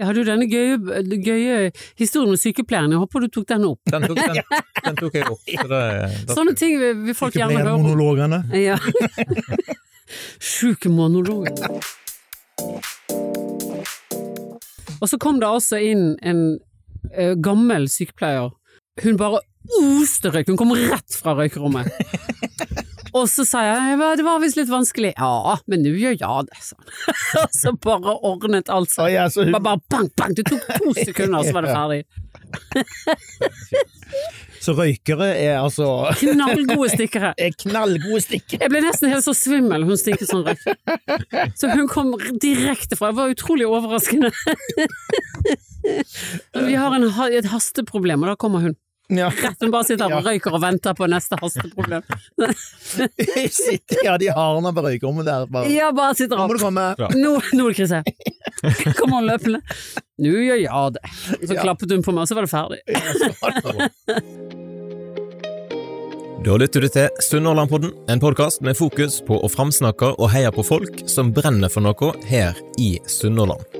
[0.00, 0.76] Jeg hadde jo denne gøye,
[1.20, 1.56] gøye
[2.00, 3.80] historien med sykepleieren, jeg håper du tok den opp.
[3.92, 4.38] Den tok, den,
[4.86, 5.42] den tok jeg opp.
[5.44, 5.80] Så det,
[6.24, 7.84] det, Sånne ting vil, vil folk gjerne høre om.
[7.84, 8.38] Sykepleiermonologene.
[8.56, 8.78] Ja.
[10.54, 11.52] Sjuke monologer.
[15.00, 16.42] Og så kom det altså inn en
[17.12, 18.48] uh, gammel sykepleier.
[19.04, 19.44] Hun bare
[19.84, 21.92] oste røyk, hun kom rett fra røykerommet.
[23.14, 25.12] Og så sa jeg "Ja, det var visst litt vanskelig.
[25.18, 26.86] Ja, men nå gjør jeg det, sa han.
[27.42, 29.16] Og så bare ordnet alt seg.
[29.18, 32.04] Altså, Bare, bare bang, bang, det tok to sekunder, så var det ferdig.
[34.60, 35.86] Så røykere er altså
[36.20, 37.30] Knallgode stikkere.
[37.40, 38.60] er knallgode stikkere.
[38.60, 40.60] Jeg ble nesten helt så svimmel, hun stinket sånn røyk.
[41.56, 42.10] Så hun kom
[42.42, 44.28] direkte fra, det var utrolig overraskende.
[46.68, 48.76] Vi har en, et hasteproblem, og da kommer hun.
[49.10, 49.28] Ja.
[49.42, 52.02] Rett, hun bare sitter her og røyker og venter på neste hasteproblem.
[53.50, 55.46] Sitter, ja, de har den på røykerommet der.
[55.50, 55.70] Bare.
[55.72, 56.46] Ja, bare sitter opp.
[56.46, 56.84] Nå må du komme.
[57.18, 58.02] Nå, nå er det krise.
[59.00, 59.60] Kommer han løpende.
[60.20, 61.04] Nå gjør jeg det.
[61.48, 61.62] Så Ja.
[61.64, 62.80] klappet hun på meg, og så var det ferdig.
[66.40, 70.64] Da lytter du til Sunnhordlandpodden, en podkast med fokus på å framsnakke og heie på
[70.64, 73.79] folk som brenner for noe her i Sunnhordland.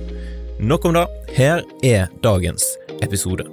[0.61, 2.61] Nok om det, her er dagens
[3.01, 3.47] episode.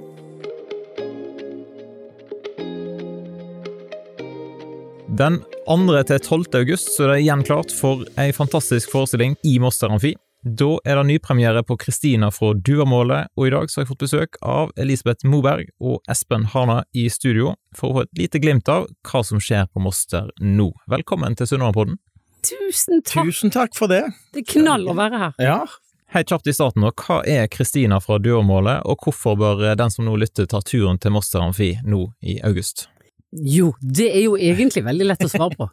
[5.17, 6.03] Den 2.
[6.05, 6.43] til 12.
[6.59, 10.13] august så er det igjen klart for ei fantastisk forestilling i Moster Amfi.
[10.45, 14.05] Da er det nypremiere på Kristina fra Duamålet, og i dag så har jeg fått
[14.05, 18.69] besøk av Elisabeth Moberg og Espen Harna i studio for å få et lite glimt
[18.69, 20.69] av hva som skjer på Moster nå.
[20.85, 21.97] Velkommen til Sunnmørpodden.
[22.45, 24.05] Tusen takk, Tusen takk for det.
[24.37, 25.39] det er knall å være her.
[25.41, 25.61] Ja.
[26.09, 30.07] Helt kjapt i starten nå, hva er Kristina fra Duamålet, og hvorfor bør den som
[30.07, 32.87] nå lytter ta turen til Moster Amfi nå i august?
[33.29, 35.67] Jo, det er jo egentlig veldig lett å svare på.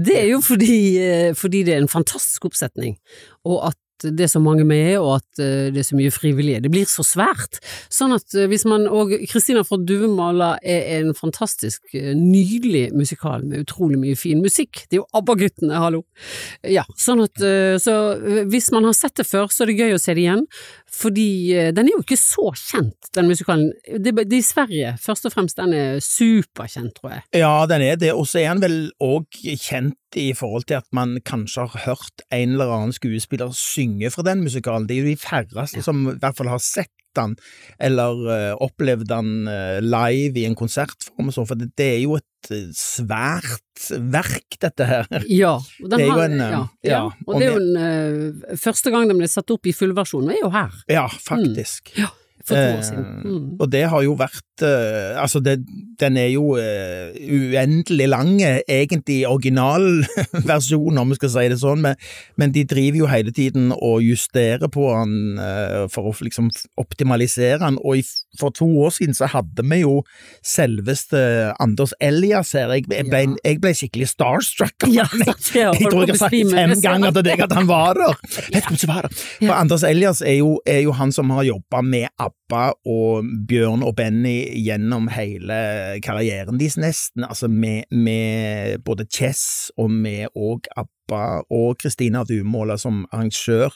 [0.00, 2.96] Det er jo fordi, eh, fordi det er en fantastisk oppsetning,
[3.44, 6.62] og at det er så mange med, og at eh, det er så mye frivillige.
[6.64, 7.60] Det blir så svært.
[7.92, 13.44] Sånn at eh, hvis man Og Kristina fra Duvemala er en fantastisk, eh, nydelig musikal
[13.46, 14.84] med utrolig mye fin musikk.
[14.88, 16.02] Det er jo ABBA-guttene, hallo!
[16.66, 17.40] Ja, sånn at
[17.82, 17.92] Så
[18.50, 20.44] hvis man har sett det før, så er det gøy å se det igjen.
[20.92, 21.28] Fordi
[21.74, 23.70] den er jo ikke så kjent, den musikalen.
[23.88, 25.58] Det, det er i Sverige, først og fremst.
[25.58, 27.24] Den er superkjent, tror jeg.
[27.42, 28.12] ja, den er det.
[28.16, 32.24] Og så er den vel òg kjent i forhold til at man kanskje har hørt
[32.30, 34.88] en eller annen skuespiller synge fra den musikalen.
[34.88, 37.34] Det er jo de færreste som i hvert fall har sett den,
[37.82, 42.00] eller uh, opplevd den uh, live i en konsertform og sånn, for det, det er
[42.06, 43.84] jo et eh, svært
[44.14, 45.10] verk, dette her.
[45.28, 48.94] Ja, Det er jo en, ja, ja, ja, og det er jo en uh, Første
[48.94, 51.92] gang den ble satt opp i fullversjon, er jo her, Ja, faktisk.
[52.46, 53.04] For to år Eh, siden.
[53.24, 53.56] Mm.
[53.60, 55.60] Og det har jo vært eh, Altså, det,
[56.00, 61.98] den er jo uh, uendelig lang, egentlig originalversjon, om vi skal si det sånn, men,
[62.40, 67.60] men de driver jo hele tiden og justerer på den uh, for å liksom optimalisere
[67.62, 68.04] den, og i,
[68.40, 70.00] for to år siden så hadde vi jo
[70.46, 71.20] selveste
[71.62, 72.72] Anders Elias her.
[72.74, 74.88] Jeg, jeg, ble, jeg ble skikkelig starstruck.
[74.88, 75.22] av Ja, han.
[75.22, 78.18] Jeg tror jeg har sagt fem ganger til deg at han var der.
[78.50, 79.18] Vet du hvem som var der?
[79.22, 79.54] For.
[79.54, 82.31] Anders Elias er jo, er jo han som har jobba med ABBA
[82.86, 85.54] og Bjørn og Benny gjennom hele
[86.04, 87.24] karrieren deres, nesten.
[87.24, 93.72] Altså med, med både Chess og med og ABBA og Kristina Dumåla som arrangør,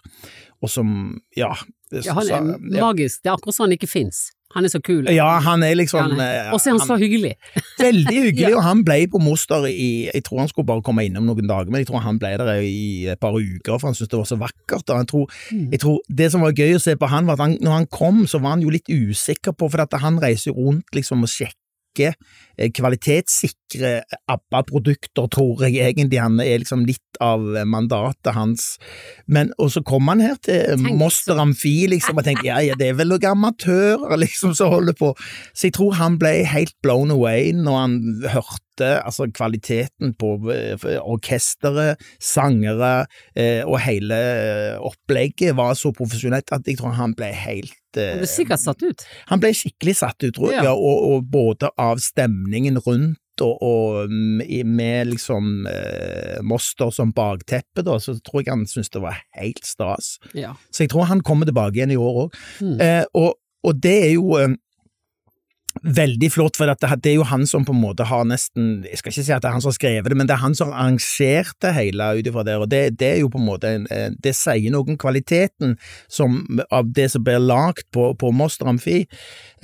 [0.63, 1.55] og som ja,
[1.93, 2.83] Ja, han er så- ja.
[2.83, 3.23] magisk.
[3.23, 4.33] Det er akkurat som han ikke fins.
[4.57, 5.05] Han er så kul.
[5.13, 7.35] Ja, han er liksom Ja, eh, Og så er han så hyggelig.
[7.79, 8.57] Veldig hyggelig, Ja.
[8.57, 11.69] og han ble på Moster i Jeg tror han skulle bare komme innom noen dager,
[11.71, 14.31] men jeg tror han ble der i et par uker, for han syntes det var
[14.31, 14.89] så vakkert.
[14.97, 15.71] Og tror, Mm.
[15.73, 17.87] jeg tror Det som var gøy å se på han, var at han, når han
[17.87, 21.29] kom, så var han jo litt usikker på For at han reiser rundt liksom og
[21.29, 22.15] sjekker
[22.57, 26.21] kvalitetssikre ABBA-produkter, tror jeg egentlig.
[26.23, 28.67] Han er liksom litt av mandatet hans.
[29.27, 32.91] Men, og så kom han her til Moster Amfi, liksom, og tenkte ja, ja, det
[32.93, 35.15] er vel noen amatører liksom som holder på.
[35.57, 37.97] Så jeg tror han ble helt blown away når han
[38.35, 46.53] hørte altså, kvaliteten på eh, orkesteret, sangere eh, og hele eh, opplegget var så profesjonelt
[46.53, 49.07] at jeg tror han ble helt eh, Han ble sikkert satt ut.
[49.31, 50.75] han ble skikkelig satt ut, tror jeg, Ja.
[50.77, 51.97] og, og både av
[52.47, 58.53] stemningen rundt og, og mm, med liksom eh, Moster som bakteppe, da, så tror jeg
[58.53, 60.19] han syntes det var helt stas.
[60.35, 60.55] Ja.
[60.71, 62.39] Så jeg tror han kommer tilbake igjen i år òg.
[62.61, 62.79] Mm.
[62.81, 64.53] Eh, og og det er jo eh,
[65.83, 69.01] veldig flott, for det, det er jo han som på en måte har nesten Jeg
[69.01, 70.57] skal ikke si at det er han som har skrevet det, men det er han
[70.57, 73.49] som har arrangert det hele ut ifra der, og det, det, er jo på en
[73.49, 73.73] måte
[74.23, 75.77] Det sier noe om kvaliteten
[76.09, 76.39] som,
[76.71, 79.03] av det som blir lagd på, på Moster Amfi,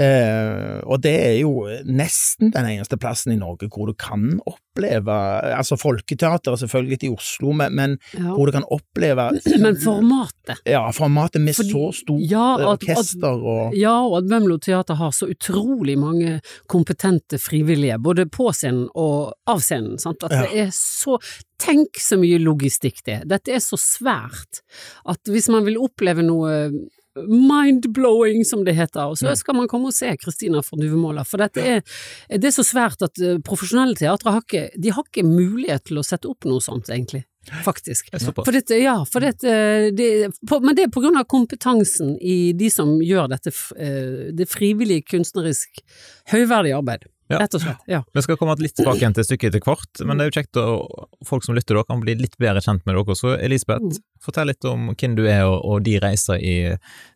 [0.02, 4.40] eh, og det er jo nesten den eneste plassen i Norge hvor du kan
[4.72, 5.14] oppleve
[5.56, 8.32] Altså Folketeateret selvfølgelig i Oslo, men, men Ja.
[8.34, 9.30] hvor du kan oppleve
[9.64, 14.18] Men formatet Ja, formatet med Fordi- så stort ja, at- at- orkester og Ja, og
[14.18, 19.98] at Bømlo Teater har så utrolig mange kompetente frivillige, både på scenen og av scenen.
[19.98, 20.22] Sant?
[20.24, 20.42] At Ja.
[20.42, 21.18] det er så
[21.62, 23.24] Tenk så mye logistikk det er.
[23.24, 24.62] Dette er så svært
[25.06, 26.72] at hvis man vil oppleve noe
[27.16, 31.24] mind-blowing, som det heter, Og så skal man komme og se Kristina fra Duvemåla.
[31.28, 31.82] For dette er,
[32.28, 36.00] det er så svært at eh, profesjonelle teatre har ikke, de har ikke mulighet til
[36.00, 37.24] å sette opp noe sånt, egentlig.
[37.64, 38.12] Faktisk.
[38.22, 39.52] For dette, ja, for dette,
[39.98, 44.30] det, på, men det er på grunn av kompetansen i de som gjør dette, eh,
[44.36, 45.82] det frivillige kunstnerisk
[46.30, 47.08] høyverdig arbeid.
[47.32, 47.38] Ja.
[47.42, 47.82] Rett og slett.
[47.90, 48.02] Ja.
[48.14, 50.60] Vi skal komme litt tilbake igjen til stykket etter hvert, men det er jo kjekt
[50.60, 53.34] at folk som lytter da kan bli litt bedre kjent med dere også.
[53.40, 53.98] Elisabeth, Mm.
[54.22, 56.54] fortell litt om hvem du er og, og de reiser i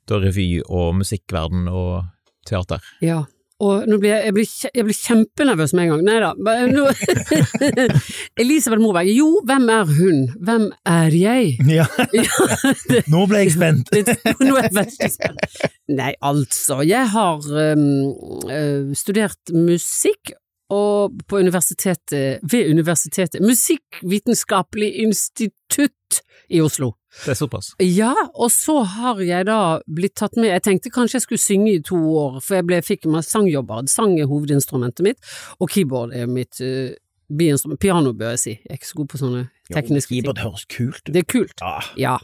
[0.09, 2.05] da, revy og musikkverden og
[2.49, 2.81] teater.
[3.03, 3.25] ja.
[3.65, 6.03] Og nå blir jeg, jeg, blir, jeg blir kjempenervøs med en gang.
[6.05, 6.33] Nei da.
[8.43, 9.09] Elisabeth Moberg.
[9.09, 10.19] Jo, hvem er hun?
[10.45, 11.55] Hvem er jeg?
[11.77, 11.87] Ja,
[13.13, 13.93] nå ble jeg spent!
[13.93, 15.57] Nå er jeg veldig spent.
[15.97, 20.37] Nei, altså, jeg har um, studert musikk
[20.73, 26.93] og på universitetet, ved universitetet, Musikkvitenskapelig institutt i Oslo.
[27.25, 27.73] Det er såpass.
[27.83, 31.73] Ja, og så har jeg da blitt tatt med, jeg tenkte kanskje jeg skulle synge
[31.73, 36.15] i to år, for jeg ble, fikk meg sangjobber, sang er hovedinstrumentet mitt, og keyboard
[36.17, 36.93] er mitt uh,
[37.27, 40.23] biinstrument, piano bør jeg si, jeg er ikke så god på sånne tekniske ting.
[40.23, 41.13] Keyboard høres kult ut.
[41.15, 41.65] Det er kult.
[41.65, 41.79] Ja.
[41.99, 42.17] Ja.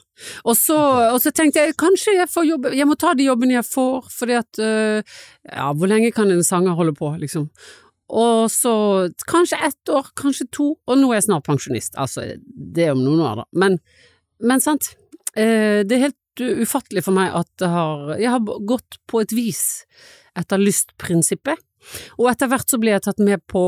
[0.45, 0.77] Og så,
[1.09, 4.13] og så tenkte jeg kanskje jeg får jobbe, jeg må ta de jobbene jeg får,
[4.15, 5.17] fordi at uh,
[5.49, 7.49] Ja, hvor lenge kan en sanger holde på, liksom?
[8.13, 8.75] Og så
[9.29, 11.95] kanskje ett år, kanskje to, og nå er jeg snart pensjonist.
[11.97, 13.47] Altså, det er om noen år, da.
[13.57, 13.79] Men,
[14.43, 14.95] men sant,
[15.37, 16.19] eh, det er helt
[16.63, 19.85] ufattelig for meg at har Jeg har gått på et vis
[20.39, 21.61] etter lystprinsippet,
[22.19, 23.65] og etter hvert så ble jeg tatt med på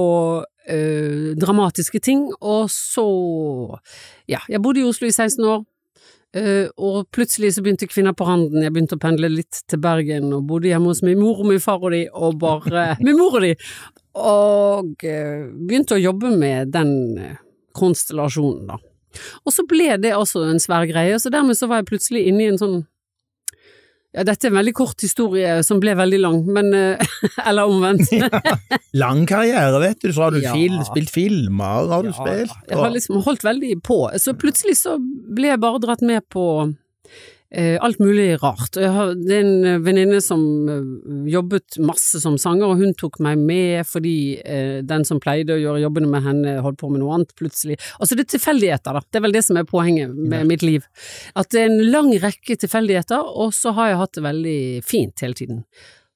[0.70, 3.06] øh, dramatiske ting, og så
[4.30, 5.64] Ja, jeg bodde i Oslo i 16 år.
[6.34, 10.32] eh, og plutselig så begynte Kvinner på Randen, jeg begynte å pendle litt til Bergen
[10.32, 13.36] og bodde hjemme hos min mor og min far og de, og bare Min mor
[13.36, 13.54] og de!
[14.14, 17.38] Og eh, begynte å jobbe med den eh,
[17.74, 18.78] konstellasjonen, da.
[19.44, 22.46] Og så ble det altså en svær greie, så dermed så var jeg plutselig inne
[22.46, 22.82] i en sånn
[24.14, 27.00] ja, dette er en veldig kort historie som ble veldig lang, men eh,
[27.48, 28.12] Eller omvendt.
[28.94, 30.12] Lang karriere, vet du.
[30.14, 30.52] Så har du Ja.
[30.54, 32.54] fil, spilt filmer, har du Ja, spilt.
[32.70, 33.98] Jeg har liksom holdt veldig på.
[34.22, 36.46] Så plutselig så ble jeg bare dratt med på
[37.54, 38.74] alt mulig rart.
[38.74, 43.38] Det er en eh, venninne som eh, jobbet masse som sanger, og hun tok meg
[43.38, 47.18] med fordi eh, den som pleide å gjøre jobbene med henne, holdt på med noe
[47.18, 47.78] annet plutselig.
[47.98, 49.04] Altså det er tilfeldigheter, da.
[49.06, 50.88] Det er vel det som er poenget med mitt liv.
[51.38, 55.24] At det er en lang rekke tilfeldigheter, og så har jeg hatt det veldig fint
[55.26, 55.64] hele tiden.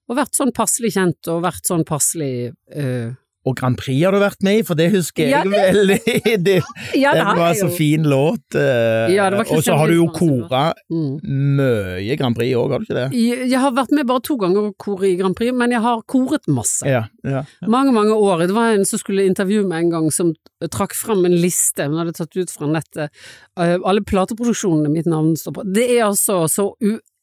[0.09, 3.15] Og vært sånn passelig kjent, og vært sånn passelig eh,
[3.47, 5.99] Og Grand Prix har du vært med i, for det husker jeg Ja, det- veldig.
[6.45, 6.57] Det,
[6.99, 8.55] Ja, det var så fin låt.
[8.55, 11.21] Ja, og så har du jo kora mm.
[11.59, 13.07] mye Grand Prix òg, har du ikke det?
[13.49, 16.03] Jeg har vært med bare to ganger og koret i Grand Prix, men jeg har
[16.11, 16.85] koret masse.
[16.89, 17.07] Ja.
[17.25, 17.45] ja.
[17.67, 18.47] Mange, mange år.
[18.49, 20.35] Det var en som skulle intervjue meg en gang, som
[20.75, 23.15] trakk fram en liste hun hadde tatt ut fra nettet.
[23.61, 25.67] Eh, Alle plateproduksjonene mitt navn står på.
[25.73, 26.73] Det er altså så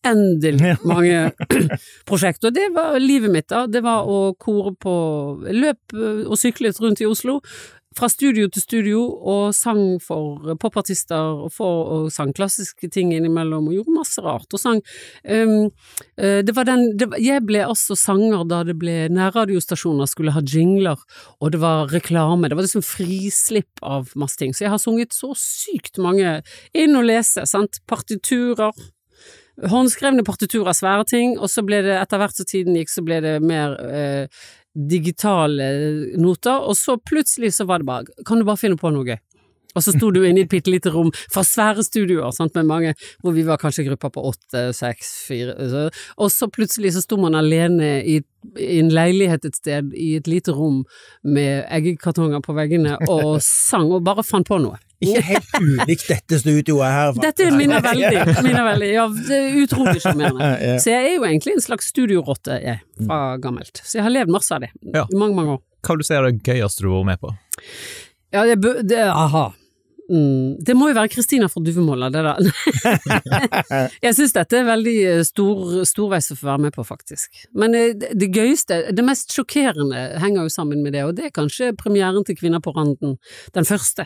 [0.05, 1.31] uendelig mange
[2.09, 2.51] prosjekter.
[2.51, 3.65] Det var livet mitt, da.
[3.67, 4.93] Det var å kore på
[5.51, 7.41] Løp eh, og syklet rundt i Oslo.
[7.95, 13.69] Fra studio til studio, og sang for popartister, og, for, og sang klassiske ting innimellom,
[13.69, 14.50] og gjorde masse rart.
[14.51, 14.81] Og sang
[15.24, 15.69] um,
[16.19, 20.43] Det var den det var, Jeg ble altså sanger da det ble nærradiostasjoner skulle ha
[20.43, 21.00] jingler,
[21.39, 22.51] og det var reklame.
[22.51, 24.51] Det var liksom frislipp av masse ting.
[24.51, 26.41] Så jeg har sunget så sykt mange
[26.75, 27.79] inn og lese, sant.
[27.88, 28.75] Partiturer.
[29.55, 33.21] Håndskrevne partiturer, svære ting, og så ble det etter hvert som tiden gikk, så ble
[33.24, 34.41] det mer eh,
[34.75, 35.69] digitale
[36.19, 39.19] noter, og så plutselig så var det bare Kan du bare finne på noe gøy?
[39.75, 42.70] Og så sto du inne i et bitte lite rom fra svære studioer, sant, med
[42.70, 45.55] mange, hvor vi var kanskje grupper på åtte, seks, fire
[46.17, 48.22] Og så plutselig så sto man alene i,
[48.55, 50.84] i en leilighet et sted, i et lite rom
[51.24, 54.79] med eggekartonger på veggene, og sang, og bare fant på noe.
[55.03, 57.12] Ikke helt ulikt dette studioet her.
[57.12, 57.25] faktisk.
[57.25, 60.53] Dette minner veldig, minner veldig, ja, det er utrolig sjarmerende.
[60.65, 60.77] Ja.
[60.82, 63.82] Så jeg er jo egentlig en slags studiorotte, jeg, fra gammelt.
[63.84, 65.62] Så jeg har levd masse av det, i mange, mange år.
[65.86, 67.34] Hva vil du si er det gøyeste du har vært med på?
[68.34, 69.50] Ja, det, det aha.
[70.05, 72.35] Mm, det må jo være Kristina fra Duvemåla, det da.
[74.05, 77.45] jeg syns dette er veldig eh, stor, storveis å få være med på, faktisk.
[77.57, 81.29] Men eh, det, det gøyeste, det mest sjokkerende, henger jo sammen med det, og det
[81.29, 83.17] er kanskje premieren til Kvinner på randen,
[83.57, 84.05] den første,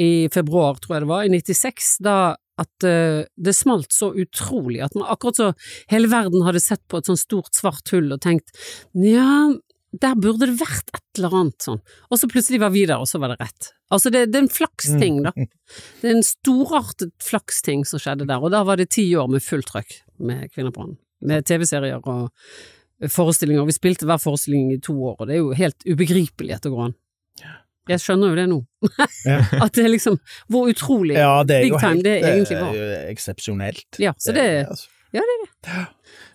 [0.00, 2.18] i februar, tror jeg det var, i 96, da
[2.60, 5.46] at uh, det smalt så utrolig, at man akkurat så
[5.88, 8.52] hele verden hadde sett på et sånt stort svart hull og tenkt
[8.92, 9.48] ja,
[9.90, 13.08] der burde det vært et eller annet sånn, og så plutselig var vi der, og
[13.10, 13.70] så var det rett.
[13.90, 15.32] Altså det, det er en flaksting, da.
[15.34, 19.42] Det er en storartet flaksting som skjedde der, og da var det ti år med
[19.42, 21.00] fullt trøkk med Kvinner på hånden.
[21.26, 22.30] Med TV-serier og
[23.10, 23.66] forestillinger.
[23.68, 26.72] Vi spilte hver forestilling i to år, og det er jo helt ubegripelig at det
[26.72, 26.96] går an.
[27.90, 28.58] Jeg skjønner jo det nå.
[29.64, 30.18] at det er liksom
[30.52, 32.80] Hvor utrolig ja, det er big jo time helt, det egentlig eh, var.
[33.10, 34.00] Eksepsjonelt.
[34.02, 34.90] Ja, så det, altså.
[35.16, 35.86] ja, det er det.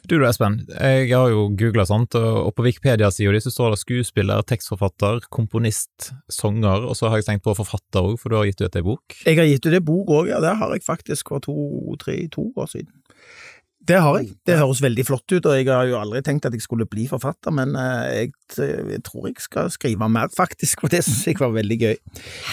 [0.05, 0.59] Du da, Espen.
[0.69, 6.12] Jeg har jo googla sånt, og på Wikipedia-sida di så står det skuespiller, tekstforfatter, komponist,
[6.29, 8.85] sanger, og så har jeg tenkt på forfatter òg, for du har gitt ut ei
[8.85, 9.17] bok.
[9.25, 10.41] Jeg har gitt ut ei bok òg, ja.
[10.43, 12.93] Det har jeg faktisk for to-tre-to år siden.
[13.86, 14.32] Det har jeg.
[14.48, 17.04] Det høres veldig flott ut, og jeg har jo aldri tenkt at jeg skulle bli
[17.12, 18.32] forfatter, men eh, jeg,
[18.96, 21.94] jeg tror jeg skal skrive mer, faktisk, og det synes jeg var veldig gøy.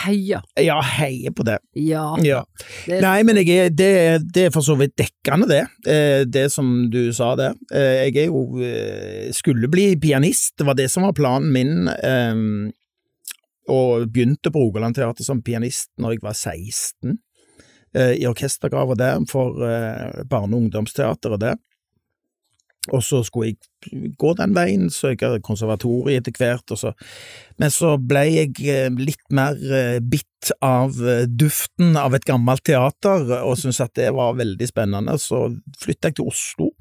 [0.02, 0.42] Heia.
[0.60, 1.56] Ja, heie på det.
[1.80, 2.04] Ja.
[2.24, 2.42] Ja.
[2.84, 3.90] Det, Nei, men jeg er, det,
[4.36, 5.62] det er for så vidt dekkende, det.
[5.88, 7.56] Eh, Det som du sa der.
[7.72, 8.44] Eh, Jeg er jo
[9.32, 11.88] Skulle bli pianist, det var det som var planen min.
[13.72, 17.18] Og begynte på Rogaland Teater som pianist når jeg var 16,
[17.94, 21.54] eh, i orkestergraver der for eh, barne- og ungdomsteater og det.
[22.90, 26.90] Og så skulle jeg gå den veien, søke konservatoriet etter hvert, og så
[27.62, 29.54] men så ble jeg eh, litt mer
[30.02, 30.96] bitt av
[31.30, 35.14] duften av et gammelt teater, og syntes at det var veldig spennende.
[35.22, 35.44] Så
[35.78, 36.72] flytta jeg til Oslo,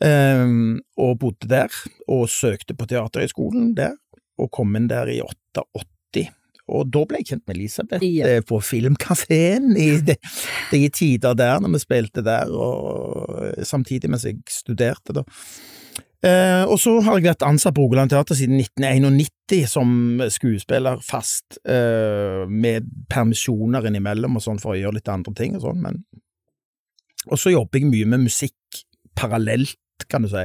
[0.00, 1.74] Um, og bodde der,
[2.08, 3.98] og søkte på Teaterhøgskolen der,
[4.40, 6.30] og kom inn der i 88.
[6.70, 8.28] Og da ble jeg kjent med Elisabeth Ja.
[8.36, 10.14] eh, på Filmkafeen i de,
[10.70, 15.24] de tider der, når vi spilte der, og samtidig mens jeg studerte, da.
[16.22, 21.56] Eh, og så har jeg vært ansatt på Rogaland Teater siden 1991 som skuespiller fast,
[21.64, 26.02] eh, med permisjoner innimellom og sånn for å gjøre litt andre ting og sånn, men
[27.28, 28.84] Og så jobber jeg mye med musikk
[29.16, 29.76] parallelt,
[30.08, 30.44] kan du si.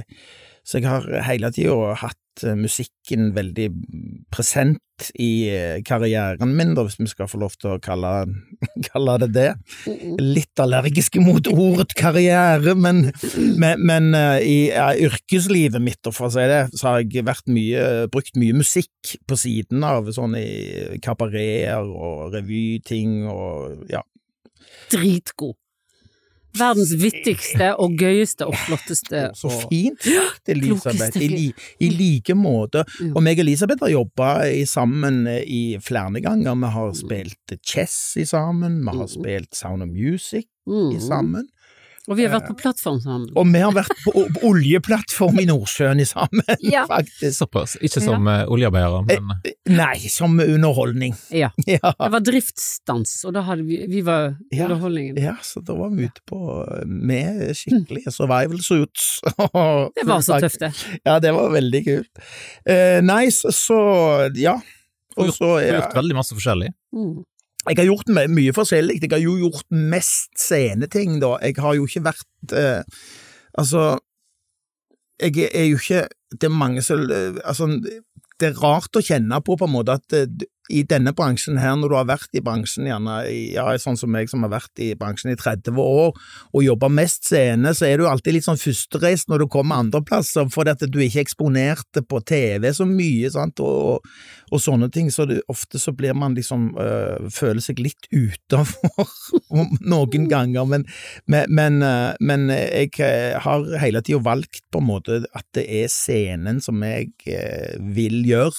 [0.67, 3.69] Så jeg har hele tida hatt eh, musikken veldig
[4.33, 4.81] present
[5.19, 8.11] i eh, karrieren min, da, hvis vi skal få lov til å kalle,
[8.89, 9.47] kalle det det
[10.21, 13.09] litt allergiske mot ordet karriere, men,
[13.59, 18.07] men, men eh, i ja, yrkeslivet mitt, for å si det, så har jeg mye,
[18.13, 24.03] brukt mye musikk på siden av sånn i kabareter og revyting og ja.
[24.93, 25.57] dritgod.
[26.55, 30.07] Verdens vittigste og gøyeste og flotteste Så fint
[30.51, 31.19] Elisabeth.
[31.19, 31.45] I, li,
[31.83, 32.85] I like måte.
[33.12, 34.29] Og meg og Elisabeth har jobba
[34.69, 36.57] sammen i flere ganger.
[36.62, 41.00] Vi har spilt chess i sammen, vi har spilt Sound of Music i mm.
[41.03, 41.47] sammen.
[42.05, 43.29] Og vi har vært på plattform sammen.
[43.33, 46.45] Og vi har vært på på oljeplattform i Nordsjøen i sammen,
[46.75, 46.83] Ja.
[46.89, 47.38] faktisk.
[47.39, 47.75] Såpass.
[47.81, 48.43] Ikke som ja.
[48.51, 49.31] oljearbeidere, men
[49.75, 51.15] Nei, som underholdning.
[51.33, 51.50] Ja.
[51.65, 51.91] Ja.
[51.97, 55.17] Det var driftsstans, og da hadde vi Vi var underholdningen.
[55.21, 56.39] ja, så da var vi ute på
[56.85, 59.19] med skikkelige survival suits.
[59.97, 60.71] Det var så tøft, det.
[61.05, 62.24] Ja, det var veldig kult.
[62.69, 63.77] Uh, nice, så,
[64.38, 64.59] ja.
[65.17, 66.69] Og så ja, gjort veldig masse forskjellig.
[66.95, 67.24] Mm.
[67.67, 69.00] Jeg har gjort mye forskjellig.
[69.01, 71.36] Jeg har jo gjort mest sceneting, da.
[71.41, 72.84] Jeg har jo ikke vært eh,
[73.57, 73.98] Altså,
[75.22, 77.67] jeg er- jo ikke Det er mange som eh, Altså,
[78.39, 80.27] det er rart å kjenne på, på en måte, at eh,
[80.74, 83.17] i denne bransjen her, når du har vært i bransjen gjerne
[83.53, 86.15] ja, sånn som meg som har vært i bransjen i 30 år,
[86.51, 90.50] og jobba mest scene, så er du alltid litt sånn førstereist når du kommer andreplasser,
[90.53, 94.05] fordi at du ikke er eksponert på TV så mye, sant, og,
[94.51, 99.05] og sånne ting, så det, ofte så blir man liksom øh, føler seg litt utenfor
[99.93, 100.88] noen ganger, men,
[101.29, 105.65] men, men, øh, men jeg øh, har hele tida valgt på en måte at det
[105.84, 108.55] er scenen som jeg øh, vil gjøre.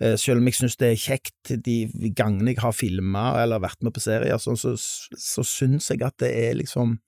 [0.00, 1.76] Eh, Selv om jeg synes det er kjekt de
[2.16, 6.18] gangene jeg har filma eller vært med på serier, så, så, så synes jeg at
[6.22, 6.98] det er liksom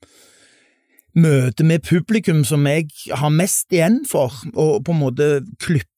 [1.14, 5.28] møtet med publikum som jeg har mest igjen for, og på en måte
[5.62, 5.90] klippe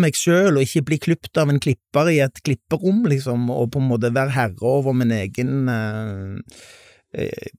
[0.00, 3.82] meg sjøl, og ikke bli klippet av en klipper i et klipperom, liksom, og på
[3.82, 7.52] en måte være herre over min egen eh,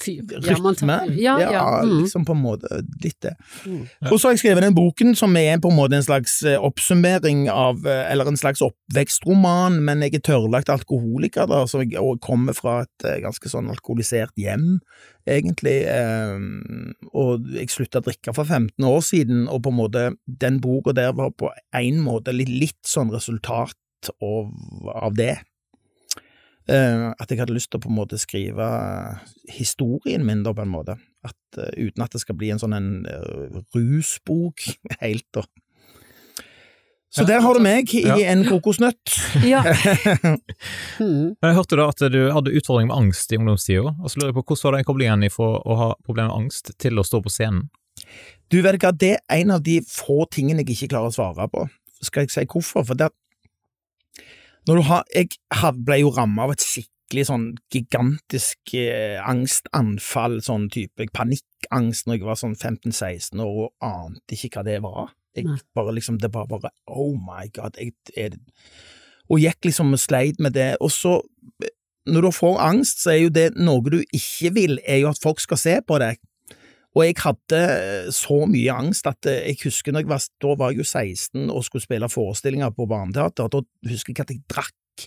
[0.00, 0.16] Fy.
[0.20, 0.96] Ja, man rytme.
[0.98, 1.64] tar, ja, ja.
[1.82, 2.02] Mm.
[2.02, 3.34] liksom på en måte litt det.
[3.66, 3.82] Mm.
[4.10, 6.56] Og så har jeg skrevet den boken som er på en måte en slags eh,
[6.56, 12.00] oppsummering av, eh, eller en slags oppvekstroman, men jeg er tørrlagt alkoholiker, da, så jeg
[12.00, 14.80] og kommer fra et eh, ganske sånn alkoholisert hjem,
[15.28, 16.40] egentlig, eh,
[17.12, 20.96] og jeg slutta å drikke for 15 år siden, og på en måte, den boka
[20.96, 23.76] der var på en måte litt, litt sånn resultat
[24.24, 24.48] av,
[24.96, 25.36] av det.
[26.70, 28.66] Eh, at jeg hadde lyst til å på en måte skrive
[29.50, 30.94] historien min, da, på en måte.
[31.26, 34.62] At, eh, uten at det skal bli en sånn en eh, rusbok
[35.02, 35.42] helt, da.
[37.10, 38.14] Så der har du meg i Ja.
[38.30, 39.16] en kokosnøtt.
[39.46, 39.64] Ja.
[41.00, 41.32] Mm.
[41.40, 44.36] Jeg hørte da at du hadde utfordringer med angst i ungdomstida, og så lurer jeg
[44.36, 47.32] på hvordan var den koblingen fra å ha problemer med angst til å stå på
[47.32, 47.70] scenen?
[48.52, 51.46] Du vet hva, det er en av de få tingene jeg ikke klarer å svare
[51.48, 51.64] på.
[52.04, 52.84] Skal jeg si hvorfor?
[52.90, 53.16] For det at
[54.68, 60.68] når du har Jeg ble jo rammet av et skikkelig sånn gigantisk eh, angstanfall, sånn
[60.70, 65.10] type panikkangst, når jeg var sånn 15-16 år og ante ikke hva det var.
[65.36, 67.78] Jeg bare liksom, Det var bare Oh my god.
[67.78, 68.38] Jeg, er
[69.30, 70.76] Og gikk liksom og sleit med det.
[70.80, 71.20] Og så,
[72.06, 75.22] når du får angst, så er jo det noe du ikke vil, er jo at
[75.22, 76.18] folk skal se på deg.
[76.96, 77.62] Og jeg hadde
[78.14, 81.50] så mye angst at eh, jeg husker når jeg var, da var jeg jo 16
[81.52, 85.06] og skulle spille forestillinger på Barneteater, da husker jeg at jeg drakk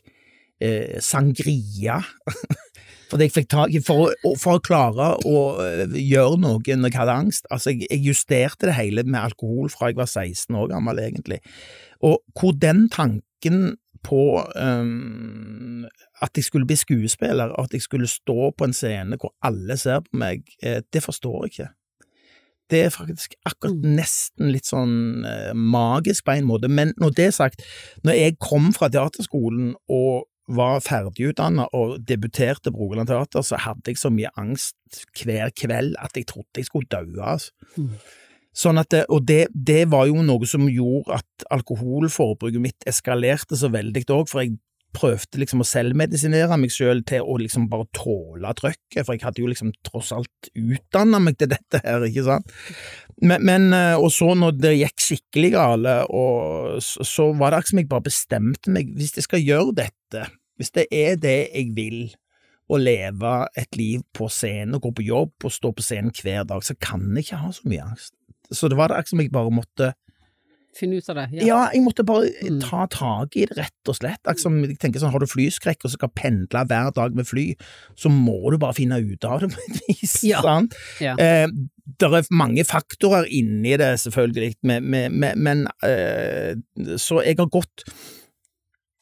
[0.64, 2.00] eh, sangria.
[3.12, 7.20] Fordi jeg fikk tak for, for å klare å eh, gjøre noe når jeg hadde
[7.26, 7.52] angst.
[7.54, 11.44] Altså, jeg, jeg justerte det hele med alkohol fra jeg var 16 år gammel, egentlig.
[12.04, 14.24] Og hvor den tanken på
[14.56, 15.86] um,
[16.24, 19.78] at jeg skulle bli skuespiller, og at jeg skulle stå på en scene hvor alle
[19.78, 21.70] ser på meg, eh, det forstår jeg ikke.
[22.72, 27.26] Det er faktisk akkurat nesten litt sånn eh, magisk på en måte, men når det
[27.30, 27.66] er sagt,
[28.08, 33.94] når jeg kom fra teaterskolen og var ferdigutdannet og debuterte på Rogaland Teater, så hadde
[33.94, 34.76] jeg så mye angst
[35.22, 37.06] hver kveld at jeg trodde jeg skulle dø.
[37.24, 37.52] Altså.
[37.78, 37.96] Mm.
[38.54, 43.72] Sånn at og det, det var jo noe som gjorde at alkoholforbruket mitt eskalerte så
[43.74, 44.60] veldig òg, for jeg
[44.94, 49.42] prøvde liksom å selvmedisinere meg sjøl til å liksom bare tåle trøkket, for jeg hadde
[49.42, 52.54] jo liksom tross alt utdanna meg til dette her, ikke sant.
[53.22, 55.98] Men, men eh, og så når det gikk skikkelig gale,
[56.84, 60.28] så, så var det akkurat som jeg bare bestemte meg, hvis jeg skal gjøre dette,
[60.62, 62.04] hvis det er det jeg vil,
[62.72, 66.46] å leve et liv på scenen og gå på jobb og stå på scenen hver
[66.48, 68.16] dag, så kan jeg ikke ha så mye angst.
[68.52, 69.94] Så det var det akkurat som jeg bare måtte
[70.74, 71.44] Finne ut av det.
[71.46, 72.60] ja, jeg måtte bare Mm.
[72.60, 74.18] ta tak i det, rett og slett.
[74.26, 77.54] Akkurat som jeg tenker sånn, Har du flyskrekk og skal pendle hver dag med fly,
[77.96, 80.24] så må du bare finne ut av det på et vis.
[80.24, 80.42] Ja.
[80.42, 80.74] sant?
[81.00, 81.14] Ja.
[81.22, 81.46] Eh,
[82.00, 86.56] det er mange faktorer inni det, selvfølgelig, men, men, men eh,
[86.98, 87.84] Så jeg har gått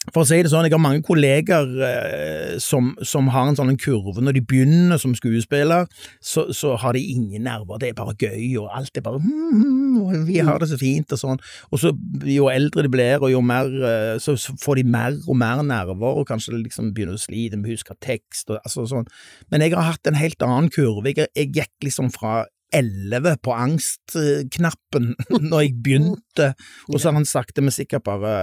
[0.10, 3.76] for å si det sånn, jeg har mange kolleger eh, som, som har en sånn
[3.78, 4.18] kurve.
[4.18, 5.86] Når de begynner som skuespiller,
[6.18, 10.26] så, så har de ingen nerver, det er bare gøy, og alt er bare mm,
[10.26, 11.92] vi har det så fint og sånn, og så
[12.26, 15.62] jo eldre de blir, og jo mer, eh, så, så får de mer og mer
[15.70, 19.06] nerver, og kanskje liksom begynner å slite med å huske tekst, og altså sånn,
[19.54, 22.42] men jeg har hatt en helt annen kurve, jeg, jeg gikk liksom fra
[22.76, 25.14] 11 på angstknappen
[25.50, 26.52] når jeg begynte,
[26.90, 28.34] og så har han sakte, men sikkert bare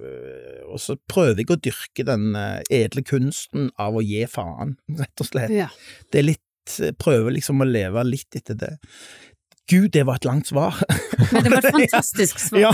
[0.00, 4.76] øh, Og så prøver jeg å dyrke den øh, edle kunsten av å gi faen,
[5.00, 5.52] rett og slett.
[5.54, 5.68] Ja.
[6.10, 6.46] Det er litt
[7.00, 8.68] Prøver liksom å leve litt etter det.
[9.70, 10.74] Gud, det var et langt svar.
[11.32, 12.58] Men det var et fantastisk svar.
[12.64, 12.70] ja.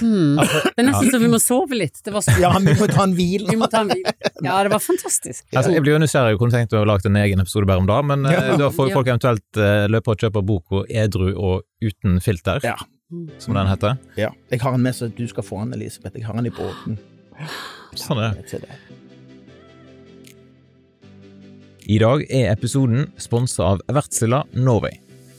[0.00, 0.36] Hmm.
[0.36, 2.02] Det er nesten så vi må sove litt.
[2.04, 3.46] Det var ja, vi må ta en hvil.
[3.48, 4.04] Vi må ta en hvil.
[4.44, 5.46] Ja, det var fantastisk.
[5.56, 7.88] Altså, jeg blir jo nysgjerrig, jeg kunne tenkt å lage en egen episode bare om
[7.88, 8.58] det, men eh, Ja.
[8.60, 12.76] da får folk eventuelt eh, løpe og kjøpe boka Edru og uten filter, Ja.
[13.40, 13.96] som den heter.
[14.20, 14.30] Ja.
[14.52, 16.18] Jeg har den med, så du skal få den, Elisabeth.
[16.20, 16.98] Jeg har den i båten.
[17.96, 18.68] Sånn er det.
[21.88, 24.98] I dag er episoden sponset av Vertsila Norway.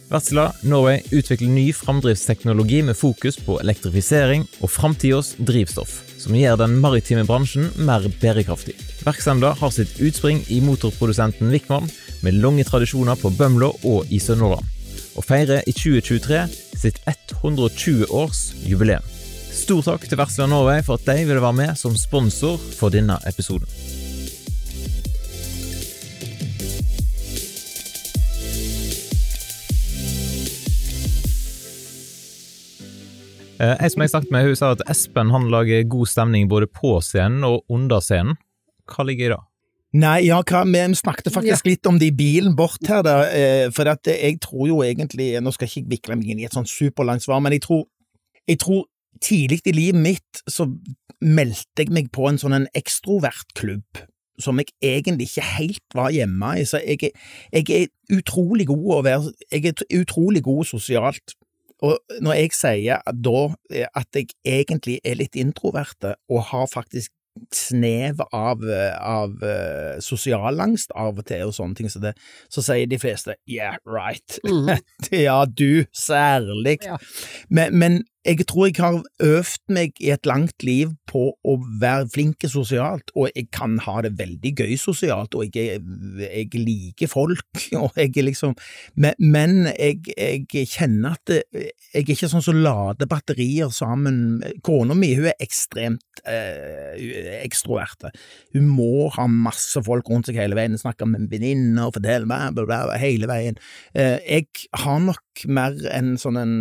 [0.10, 6.80] Wärtsilä Norway utvikler ny framdriftsteknologi med fokus på elektrifisering og framtidas drivstoff, som gjør den
[6.82, 8.74] maritime bransjen mer bærekraftig.
[9.06, 11.86] Verksemda har sitt utspring i motorprodusenten Wickman,
[12.26, 14.65] med lange tradisjoner på Bømlo og i Sunnhordland,
[15.13, 16.41] og feirer i 2023
[16.74, 19.06] sitt 120 års jubileum.
[19.54, 23.22] Stor takk til Wärtsilä Norway for at de ville være med som sponsor for denne
[23.30, 23.69] episoden.
[33.60, 36.98] Ei som jeg snakket med, hun sa at Espen han lager god stemning både på
[37.04, 38.38] scenen og under scenen.
[38.89, 39.39] Hva ligger i det?
[40.00, 43.72] Nei, ja, hva, vi snakket faktisk litt om det i bilen bort her, da, eh,
[43.74, 46.54] for at jeg tror jo egentlig Nå skal jeg ikke vikle meg inn i et
[46.54, 47.88] sånn superlangt svar, men jeg tror,
[48.48, 48.86] jeg tror
[49.19, 50.67] tidlig i livet mitt så
[51.26, 54.06] meldte jeg meg på en sånn en ekstrovertklubb
[54.39, 58.86] som jeg egentlig ikke helt var hjemme i, så jeg, er- jeg er utrolig god
[58.95, 61.34] å være Jeg er utrolig god sosialt.
[61.85, 67.13] Og når jeg sier da eh, at jeg egentlig er litt introverte, og har faktisk
[67.55, 72.13] snev av, eh, av uh, sosialangst av og til og sånne ting, så, det,
[72.51, 74.39] så sier de fleste yeah, right.
[74.43, 74.73] Mm.
[75.27, 76.79] ja, du særlig.
[76.85, 76.99] Ja.
[77.47, 82.10] Men, men jeg tror jeg har øvd meg i et langt liv på å være
[82.12, 85.79] flink sosialt, og jeg kan ha det veldig gøy sosialt, og jeg,
[86.19, 88.55] jeg liker folk, og jeg liksom
[88.99, 94.41] Men, men jeg, jeg, kjenner at det, jeg er ikke sånn som lader batterier sammen.
[94.65, 98.12] Kona mi hun er ekstremt eh, ekstroverte.
[98.53, 102.67] Hun må ha masse folk rundt seg hele veien, snakke med venninner fortelle bla, bla,
[102.67, 103.60] bla, hele veien.
[103.95, 106.58] Eh, jeg har nok mer en sånn en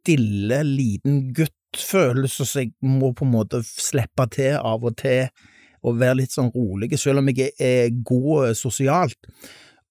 [0.00, 5.28] stille, liten gutt-følelse, som jeg må på en måte slippe til av og til,
[5.80, 9.18] og være litt sånn rolig, selv om jeg er god sosialt.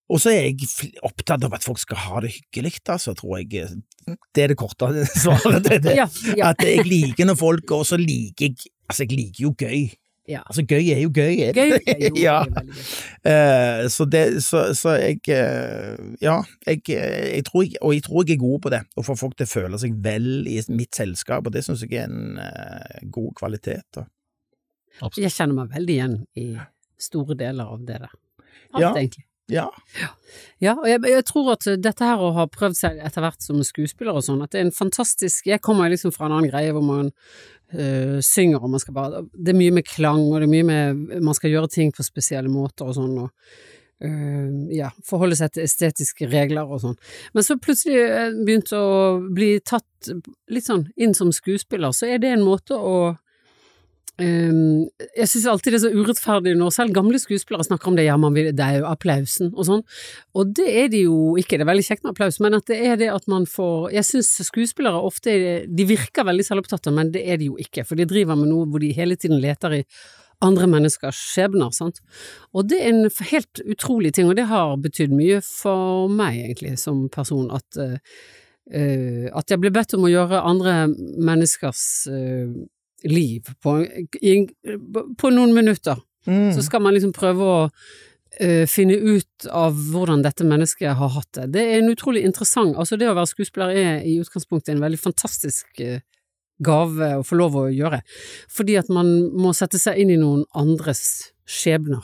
[0.09, 3.67] Og så er jeg opptatt av at folk skal ha det hyggelig, altså, tror jeg.
[4.33, 4.89] Det er det korte
[5.23, 5.61] svaret.
[5.67, 5.97] Det, det.
[6.41, 9.83] At jeg liker når folk går, så liker jeg Altså, jeg liker jo gøy.
[10.29, 10.43] Ja.
[10.45, 11.39] Altså, gøy er jo gøy.
[11.47, 11.55] er?
[11.57, 12.35] Gøy er jo ja.
[12.45, 12.73] gøy.
[13.31, 16.35] Eh, så, det, så, så jeg eh, Ja,
[16.67, 19.37] jeg, jeg tror jeg, og jeg tror jeg er god på det, å få folk
[19.39, 22.99] til å føle seg vel i mitt selskap, og det syns jeg er en uh,
[23.09, 23.87] god kvalitet.
[23.95, 24.05] Da.
[25.17, 26.47] Jeg kjenner meg veldig igjen i
[26.99, 28.13] store deler av det der.
[28.75, 28.93] Alt, Ja.
[28.93, 29.25] egentlig.
[29.49, 29.67] Ja.
[30.61, 33.61] Ja, og jeg, jeg tror at dette her å ha prøvd seg etter hvert som
[33.65, 36.73] skuespiller og sånn, at det er en fantastisk Jeg kommer liksom fra en annen greie
[36.75, 37.09] hvor man
[37.73, 40.67] øh, synger og man skal bare Det er mye med klang, og det er mye
[40.67, 43.31] med Man skal gjøre ting på spesielle måter og sånn, og
[44.05, 46.99] øh, ja, forholde seg til estetiske regler og sånn.
[47.33, 50.11] Men så plutselig øh, begynte å bli tatt
[50.51, 53.15] litt sånn inn som skuespiller, så er det en måte å
[54.19, 58.07] Ehm, jeg synes alltid det er så urettferdig når selv gamle skuespillere snakker om det,
[58.09, 59.83] ja, det er jo applausen og sånn,
[60.35, 62.79] og det er det jo ikke, det er veldig kjekt med applaus, men at det
[62.83, 65.35] er det at man får, jeg synes skuespillere ofte,
[65.67, 68.67] de virker veldig selvopptatte, men det er de jo ikke, for de driver med noe
[68.67, 69.85] hvor de hele tiden leter i
[70.43, 72.01] andre menneskers skjebner, sant,
[72.51, 76.75] og det er en helt utrolig ting, og det har betydd mye for meg egentlig
[76.79, 78.03] som person, at eh,
[78.69, 81.79] at jeg ble bedt om å gjøre andre menneskers
[82.13, 82.51] eh,
[83.03, 83.79] liv på,
[84.21, 84.35] i,
[85.17, 85.99] på noen minutter.
[86.27, 86.51] Mm.
[86.55, 91.31] Så skal man liksom prøve å uh, finne ut av hvordan dette mennesket har hatt
[91.37, 91.47] det.
[91.55, 94.99] Det er en utrolig interessant Altså, det å være skuespiller er i utgangspunktet en veldig
[95.01, 95.99] fantastisk uh,
[96.59, 98.01] gave å få lov å gjøre,
[98.51, 102.03] fordi at man må sette seg inn i noen andres skjebner.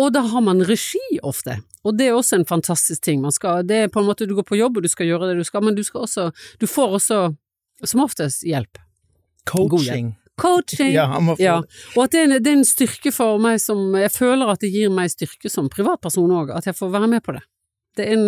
[0.00, 3.20] Og da har man regi ofte, og det er også en fantastisk ting.
[3.20, 5.28] Man skal, det er på en måte du går på jobb og du skal gjøre
[5.28, 7.20] det du skal, men du skal også, du får også
[7.84, 8.80] som oftest hjelp.
[9.46, 10.14] Coaching.
[10.40, 10.92] Coaching!
[10.94, 11.06] Ja,
[11.38, 11.60] Ja,
[11.96, 14.62] og at det er, en, det er en styrke for meg som Jeg føler at
[14.62, 17.42] det gir meg styrke som privatperson òg, at jeg får være med på det.
[17.98, 18.24] Det er en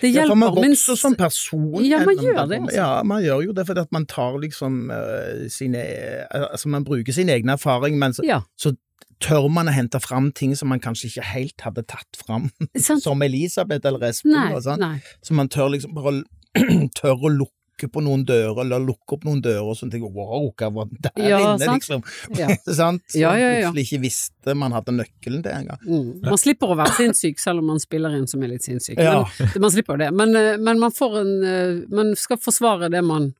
[0.00, 1.80] Det Ja, for hjelper man vokser som person.
[1.84, 2.76] Ja, man gjør det, altså.
[2.76, 5.82] Ja, man gjør jo det fordi at man tar liksom uh, sine
[6.30, 8.74] Altså, man bruker sin egen erfaring, men så, Ja, så
[9.20, 12.50] tør man å hente fram ting som man kanskje ikke helt hadde tatt fram,
[13.04, 14.32] som Elisabeth eller Espen.
[14.36, 14.80] Nei, og sånn.
[14.80, 15.00] nei.
[15.24, 16.22] Så man tør liksom bare
[17.00, 17.56] tør å lukke
[17.88, 21.24] på noen dører, eller lukke opp noen dører, og sånn tenker wow, hva var der
[21.24, 21.80] Ja, inne, sant.
[21.80, 22.04] liksom.
[22.36, 22.48] Ja.
[22.80, 23.02] sant?
[23.08, 23.70] Som Ja, ja, ja.
[23.70, 25.80] plutselig ikke visste man hadde nøkkelen til engang.
[25.86, 26.20] Mm.
[26.28, 28.98] Man slipper å være sinnssyk selv om man spiller inn som er litt sinnssyk.
[29.00, 29.24] Ja.
[29.38, 30.10] Men, man slipper jo det.
[30.20, 33.32] Men, eh, men man får en eh, Man skal forsvare det man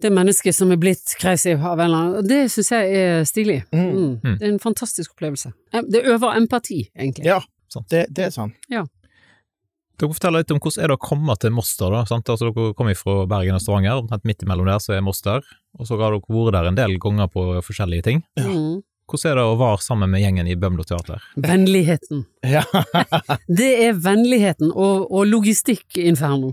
[0.00, 3.24] det mennesket som er blitt crazy av en eller annen, og det syns jeg er
[3.26, 3.56] stilig.
[3.74, 3.80] Mm.
[3.88, 4.12] Mm.
[4.22, 4.36] Mm.
[4.38, 5.50] Det er en fantastisk opplevelse.
[5.90, 7.26] Det øver empati, egentlig.
[7.26, 7.40] Ja,
[7.90, 8.54] det, det er sant.
[9.98, 12.28] Dere forteller litt om hvordan er det å komme til Moss da, sant?
[12.30, 15.42] Altså, dere kommer fra Bergen og Stavanger, omtrent midt imellom der så er Moss der,
[15.74, 18.22] og så har dere vært der en del ganger på forskjellige ting.
[18.38, 18.46] Ja.
[18.46, 18.78] Mm.
[19.08, 21.22] Hvordan er det å være sammen med gjengen i Bømlo Teater?
[21.40, 22.26] Vennligheten.
[22.44, 22.60] Ja.
[23.60, 26.52] Det er vennligheten og, og logistikk-inferno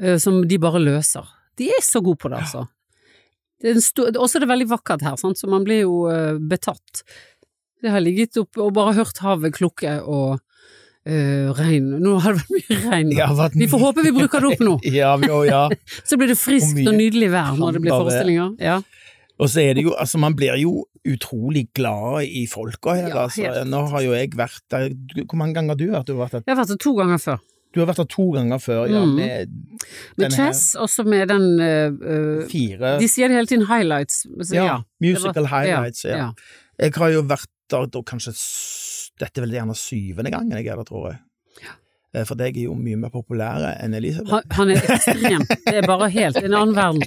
[0.00, 1.28] eh, som de bare løser.
[1.60, 2.64] De er så gode på det, altså.
[3.60, 5.38] Det er en stor, også er det veldig vakkert her, sant?
[5.38, 7.04] så man blir jo eh, betatt.
[7.84, 10.40] Det har ligget oppe og bare hørt havet klukke og
[11.06, 11.88] eh, regn.
[12.02, 13.12] Nå har det vært mye regn.
[13.16, 14.78] Ja, hva- Vi får håpe vi bruker det opp nå.
[15.00, 15.68] Ja, å, ja.
[16.08, 18.56] Så blir det friskt Og og nydelig vær når det blir forestillinger.
[18.62, 18.80] Ja.
[19.42, 23.64] Og så er det jo, altså man blir jo utrolig glad i folka her, altså.
[23.66, 24.92] Nå har jo jeg vært der,
[25.26, 26.06] hvor mange ganger har du vært?
[26.06, 27.40] Du har vært der, Jeg har vært der to ganger før.
[27.74, 29.14] du har vært der to ganger før, ja, Mm.
[29.16, 29.48] med
[30.20, 34.26] Med Chess, og så med den eh, fire De sier det hele tiden highlights.
[34.44, 36.30] Så, ja, musical var- highlights, ja.
[36.78, 38.36] Jeg har jo vært der da kanskje
[39.20, 41.20] Dette er vel gjerne syvende gangen jeg er der, tror jeg.
[42.14, 44.32] Eh, For deg er jo mye mer populær enn Elisabeth.
[44.32, 45.44] Han, han er ekstrem.
[45.64, 47.04] Det er bare helt en annen verden.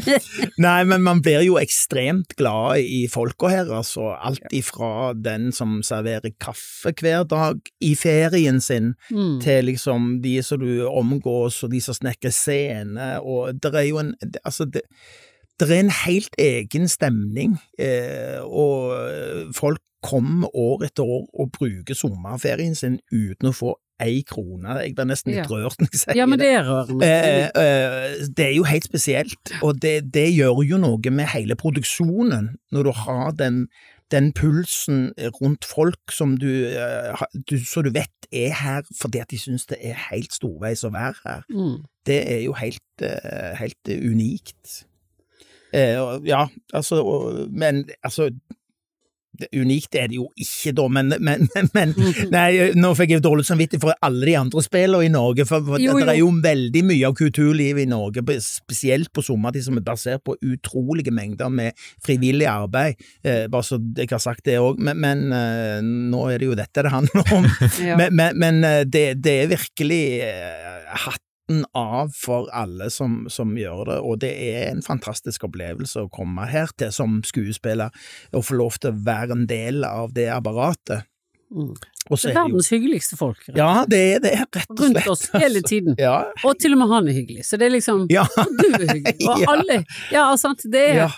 [0.66, 4.12] Nei, men man blir jo ekstremt glad i folka her, altså.
[4.18, 9.40] Alt ifra den som serverer kaffe hver dag i ferien sin, Mm.
[9.42, 13.98] til liksom de som du omgås, og de som snekrer scene, og det er jo
[13.98, 14.14] en
[14.44, 14.82] Altså, det,
[15.58, 21.94] det er en helt egen stemning, eh, og folk kommer år etter år og bruker
[21.96, 24.78] sommerferien sin uten å få ei krone.
[24.80, 25.48] Jeg blir nesten litt Ja.
[25.50, 27.04] rørt når jeg sier Ja, men det er rørende.
[27.04, 31.54] Eh, eh, det er jo helt spesielt, og det, det gjør jo noe med hele
[31.54, 33.66] produksjonen, når du har den,
[34.10, 39.28] den pulsen rundt folk som du, eh, du, så du vet er her fordi at
[39.30, 41.44] de synes det er helt storveis å være her.
[41.52, 41.82] Mm.
[42.06, 44.86] Det er jo helt, eh, helt unikt.
[45.74, 48.30] Eh, ja, altså, og, men altså
[49.56, 51.94] Unikt er det jo ikke, da, men, men, men,
[52.34, 55.82] Nei, nå fikk jeg dårlig samvittighet for alle de andre spillene i Norge, for, for
[55.82, 56.28] Jo, det er jo.
[56.28, 61.14] jo veldig mye av kulturlivet i Norge, spesielt på sommertid, som er basert på utrolige
[61.14, 63.00] mengder med frivillig arbeid.
[63.24, 66.58] Eh, bare så jeg har sagt det òg, men, men eh, nå er det jo
[66.58, 67.48] dette det handler om.
[67.80, 67.96] Ja.
[67.96, 71.16] Men, eh, det, det er virkelig eh,
[71.50, 76.10] hatten av for alle som, som gjør det, og det er en fantastisk opplevelse å
[76.12, 77.90] komme her til som skuespiller,
[78.32, 81.02] og få lov til å være en del av det apparatet.
[81.50, 81.72] Mm.
[82.10, 83.38] Og så Det er er verdens hyggeligste folk.
[83.48, 83.56] rett.
[83.58, 84.80] Ja, det er det, rett og slett.
[84.80, 85.96] Rundt oss hele tiden.
[85.98, 86.20] Ja.
[86.46, 87.44] Og til og med han er hyggelig.
[87.44, 88.22] Så det er liksom Ja.
[88.38, 89.16] Og du er hyggelig.
[89.28, 89.46] Og Ja.
[89.56, 89.80] alle.
[90.12, 90.62] Ja, sant.
[90.70, 91.10] Det er Ja,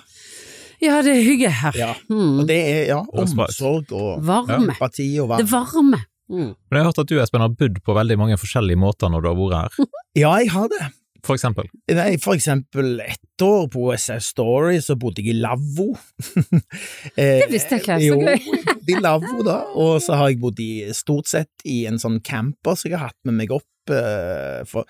[0.82, 1.72] Ja, det er hygge her.
[1.76, 1.92] ja.
[2.10, 2.40] Mm.
[2.40, 4.72] Og det er ja, omsorg og Varme.
[4.72, 5.42] empati og varme.
[5.44, 6.00] Det varme.
[6.32, 6.50] Mm.
[6.56, 9.22] Men jeg har hørt at du Espen har bodd på veldig mange forskjellige måter når
[9.22, 10.82] du har vært her, Ja, jeg har det.
[11.22, 11.68] for eksempel.
[11.92, 15.92] Nei, for eksempel ett år på SS Story så bodde jeg i lavvo.
[17.16, 18.46] det visste jeg ikke, så gøy.
[18.48, 22.18] Jo, i lavvo da, og så har jeg bodd i stort sett i en sånn
[22.26, 23.68] camper som jeg har hatt med meg opp.
[23.92, 24.86] eh, For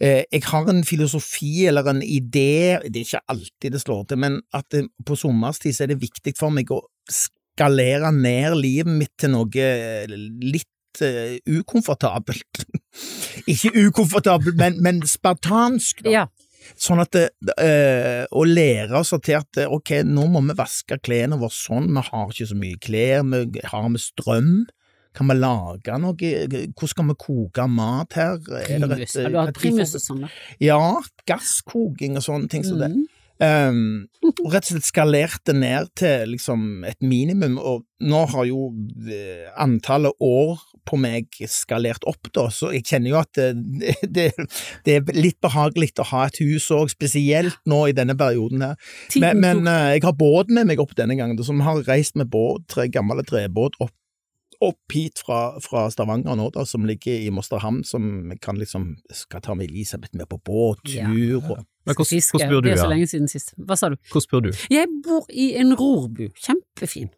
[0.00, 4.20] eh, jeg har en filosofi eller en idé, det er ikke alltid det slår til,
[4.26, 8.92] men at det, på sommerstid så er det viktig for meg å skalere ned livet
[9.00, 10.06] mitt til noe eh,
[10.90, 12.64] litt eh, ukomfortabelt.
[13.46, 16.10] Ikke ukomfortabelt, men, men spartansk, da.
[16.10, 16.26] Ja.
[16.78, 21.00] Sånn at det, eh, Å lære oss til at eh, ok, nå må vi vaske
[21.02, 24.52] klærne våre sånn, vi har ikke så mye klær, vi har vi strøm?
[25.16, 26.14] Kan vi lage noe?
[26.14, 28.36] Hvordan skal vi koke mat her?
[28.60, 29.16] Er det Primus.
[29.16, 30.28] Har du hatt primus og sånn.
[30.62, 30.78] Ja,
[31.26, 32.92] gasskoking og sånne ting som det.
[32.94, 33.08] Mm.
[33.40, 38.44] Um, og rett og slett skalert det ned til liksom et minimum, og nå har
[38.50, 38.66] jo
[39.56, 44.26] antallet år på meg skalert opp, da, så jeg kjenner jo at det, det,
[44.86, 48.76] det er litt behagelig å ha et hus òg, spesielt nå i denne perioden her.
[49.22, 51.82] Men, men eh, jeg har båt med meg opp denne gangen, som så vi har
[51.88, 53.94] reist med båt, tre gamle trebåt opp,
[54.60, 59.40] opp hit fra, fra Stavanger nå, da, som ligger i Mosterhamn, som kan liksom skal
[59.44, 61.08] ta med Elisabeth med på båttur, Ja.
[61.40, 62.36] og Men hvordan, Fiske.
[62.36, 63.54] hvordan bor du Det er så lenge siden sist.
[63.56, 63.96] Hva sa du?
[64.12, 64.50] Hvordan bor du?
[64.70, 66.26] Jeg bor i en rorbu.
[66.36, 67.08] Kjempefin.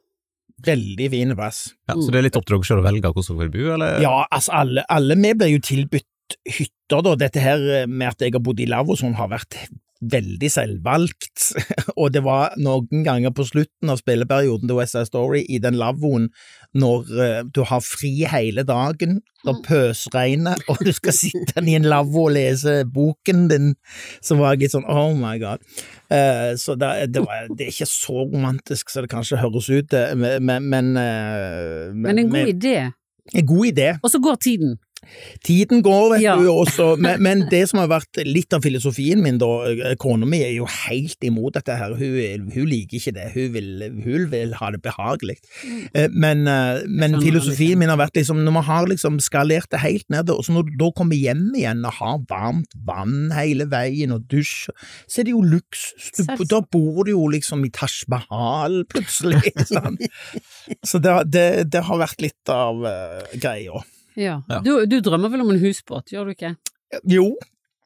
[0.66, 1.64] Veldig fin plass.
[1.90, 3.68] Ja, så det er litt opp til dere selv å velge hvordan dere vil bo,
[3.76, 4.00] eller?
[4.04, 7.16] Ja, altså alle, alle vi blir jo tilbudt hytter, da.
[7.18, 9.58] Dette her med at jeg har bodd i lavvo sånn har vært
[10.02, 11.52] veldig selvvalgt,
[12.00, 15.78] og det var noen ganger på slutten av spilleperioden til West Side Story i den
[15.78, 16.28] lavvoen
[16.78, 21.88] når eh, du har fri hele dagen, det pøsregner, og du skal sitte i en
[21.88, 23.72] lavvo og lese boken din,
[24.24, 25.64] så var jeg litt sånn oh my god.
[26.12, 29.98] Eh, så det, det, var, det er ikke så romantisk som det kanskje høres ut,
[30.16, 32.76] men, men, men, eh, Men en god idé.
[33.34, 33.92] en god idé.
[34.00, 34.78] Og så går tiden.
[35.44, 36.36] Tiden går, vet Ja.
[36.38, 40.26] du, også, men, men det som har vært litt av filosofien min, da, eh, kona
[40.28, 43.68] mi er jo helt imot dette her, hun, hun liker ikke det, hun vil,
[44.04, 45.36] hun vil ha det behagelig.
[45.94, 49.80] Eh, Men, eh, men filosofien min har vært liksom, når man har liksom skalert det
[49.82, 53.66] helt ned, og så når du da kommer hjem igjen og har varmt vann hele
[53.70, 54.68] veien og dusj,
[55.08, 56.12] så er det jo luksus.
[56.16, 59.42] Du, da bor du jo liksom i Taj Mahal plutselig.
[59.72, 59.98] Sånn.
[60.86, 63.82] Så det, det, det har vært litt av uh, greia.
[64.16, 64.42] Ja.
[64.48, 64.60] Ja.
[64.64, 66.54] Du, du drømmer vel om en husbåt, gjør du ikke?
[67.08, 67.32] Jo,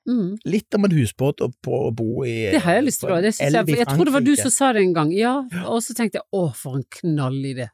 [0.07, 0.37] Mm.
[0.47, 3.17] litt om en husbåt og på å bo i Det har jeg lyst til å
[3.19, 5.33] jeg, for jeg tror det var du som sa det en gang, ja,
[5.67, 7.67] og så tenkte jeg å, for en knallidé.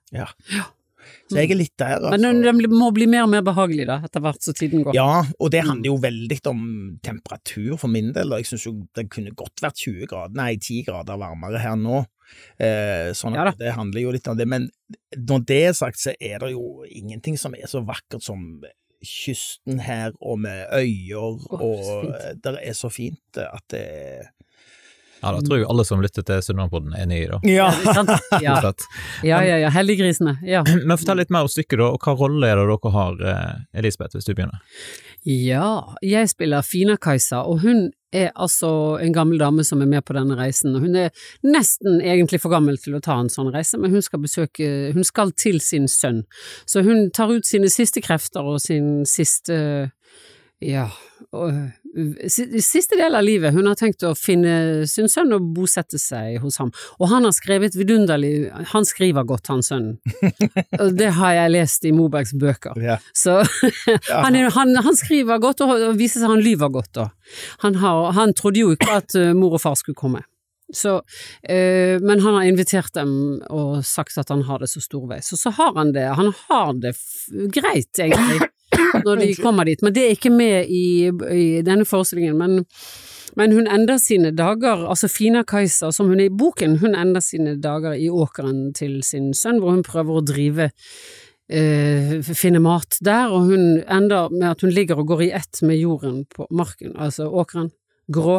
[1.28, 2.12] Så jeg er litt der, altså.
[2.14, 4.94] Men den, den må bli mer og mer behagelig da, etter hvert som tiden går.
[4.96, 6.62] Ja, og det handler jo veldig om
[7.04, 10.54] temperatur for min del, og jeg synes jo det kunne godt vært 20 grader, nei
[10.56, 12.04] 10 grader varmere her nå.
[12.58, 14.68] Eh, sånn Ja at det handler jo litt om det, men
[15.16, 18.62] når det er sagt, så er det jo ingenting som er så vakkert som
[19.02, 22.44] kysten her, og med øyer, oh, og fint.
[22.44, 23.86] det er så fint at det
[25.22, 27.38] Ja, da tror jeg alle som lytter til Sunnmørpodden er nye, da.
[27.46, 27.68] Ja,
[28.42, 28.72] Ja, ja,
[29.22, 29.70] ja, ja, ja.
[29.70, 30.36] heldiggrisene.
[30.42, 30.64] Ja.
[30.66, 33.80] Men fortell litt mer om stykket, da, og hva rolle er det dere har, eh,
[33.82, 34.58] Elisabeth, hvis du begynner?
[35.22, 40.16] Ja, jeg spiller Fina-Kajsa, og hun er altså en gammel dame som er med på
[40.16, 40.74] denne reisen.
[40.76, 41.10] og Hun er
[41.46, 45.04] nesten egentlig for gammel til å ta en sånn reise, men hun skal besøke Hun
[45.04, 46.22] skal til sin sønn.
[46.66, 49.90] Så hun tar ut sine siste krefter og sin siste
[50.62, 50.86] Ja,
[51.32, 55.98] og øh, siste del av livet, hun har tenkt å finne sin sønn og bosette
[56.00, 56.72] seg hos ham.
[57.00, 59.98] Og han har skrevet vidunderlig, han skriver godt, han sønnen.
[60.82, 62.78] Og det har jeg lest i Mobergs bøker.
[62.82, 62.98] Ja.
[63.16, 63.40] Så
[64.24, 67.08] han, han, han skriver godt, og og viser seg han lyver godt da.
[67.64, 70.22] Han, har, han trodde jo ikke at øh, mor og far skulle komme.
[70.72, 71.00] Så,
[71.50, 75.32] øh, men han har invitert dem og sagt at han har det så storveis.
[75.34, 76.94] Og så har han det, han har det
[77.52, 78.52] greit egentlig
[79.06, 82.38] når de kommer dit, men det er ikke med i, i denne forestillingen.
[82.38, 82.64] Men,
[83.38, 87.24] men hun ender sine dager, altså Fina Kajsa, som hun er i boken, hun ender
[87.24, 90.72] sine dager i åkeren til sin sønn, hvor hun prøver å drive
[91.52, 95.58] Uh, finne mat der, og hun ender med at hun ligger og går i ett
[95.66, 97.66] med jorden på marken, altså åkeren,
[98.14, 98.38] grå,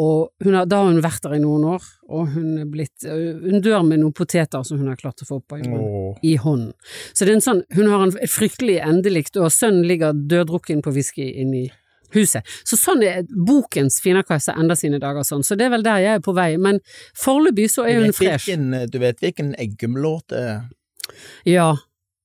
[0.00, 3.06] og hun har, da har hun vært der i noen år, og hun er blitt,
[3.06, 6.16] hun dør med noen poteter som hun har klart å få opp av jorden oh.
[6.26, 6.72] i hånden.
[7.12, 10.94] Så det er en sånn, hun har en, fryktelig endelikt, og sønnen ligger døddrukken på
[10.96, 11.68] whisky inni
[12.14, 12.46] huset.
[12.66, 16.18] Så sånn er bokens finakasse enda sine dager sånn, så det er vel der jeg
[16.18, 16.80] er på vei, men
[17.18, 18.50] foreløpig så er hun fresh.
[18.90, 20.60] du vet hvilken Eggum-låt det er?
[21.48, 21.70] Ja,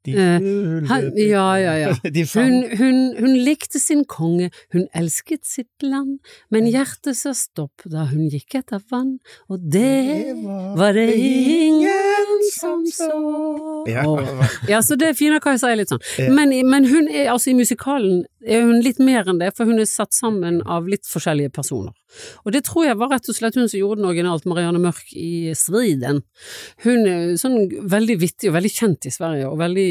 [0.05, 1.93] De han- ja, ja, ja.
[2.35, 6.19] Hun, hun, hun likte sin konge, hun elsket sitt land,
[6.53, 9.17] men hjertet sa stopp da hun gikk etter vann,
[9.49, 10.35] og det
[10.77, 13.11] var det ingen som så.
[13.89, 14.05] Ja.
[14.69, 16.03] Ja, så det jeg er litt sånn.
[16.35, 19.81] Men, men hun er altså i musikalen er hun litt mer enn det, for hun
[19.81, 21.93] er satt sammen av litt forskjellige personer.
[22.45, 25.09] Og det tror jeg var rett og slett hun som gjorde den originalt, Marianne Mørk
[25.17, 26.21] i Striden.
[26.85, 27.57] Hun er sånn
[27.91, 29.87] veldig vittig og veldig kjent i Sverige, og veldig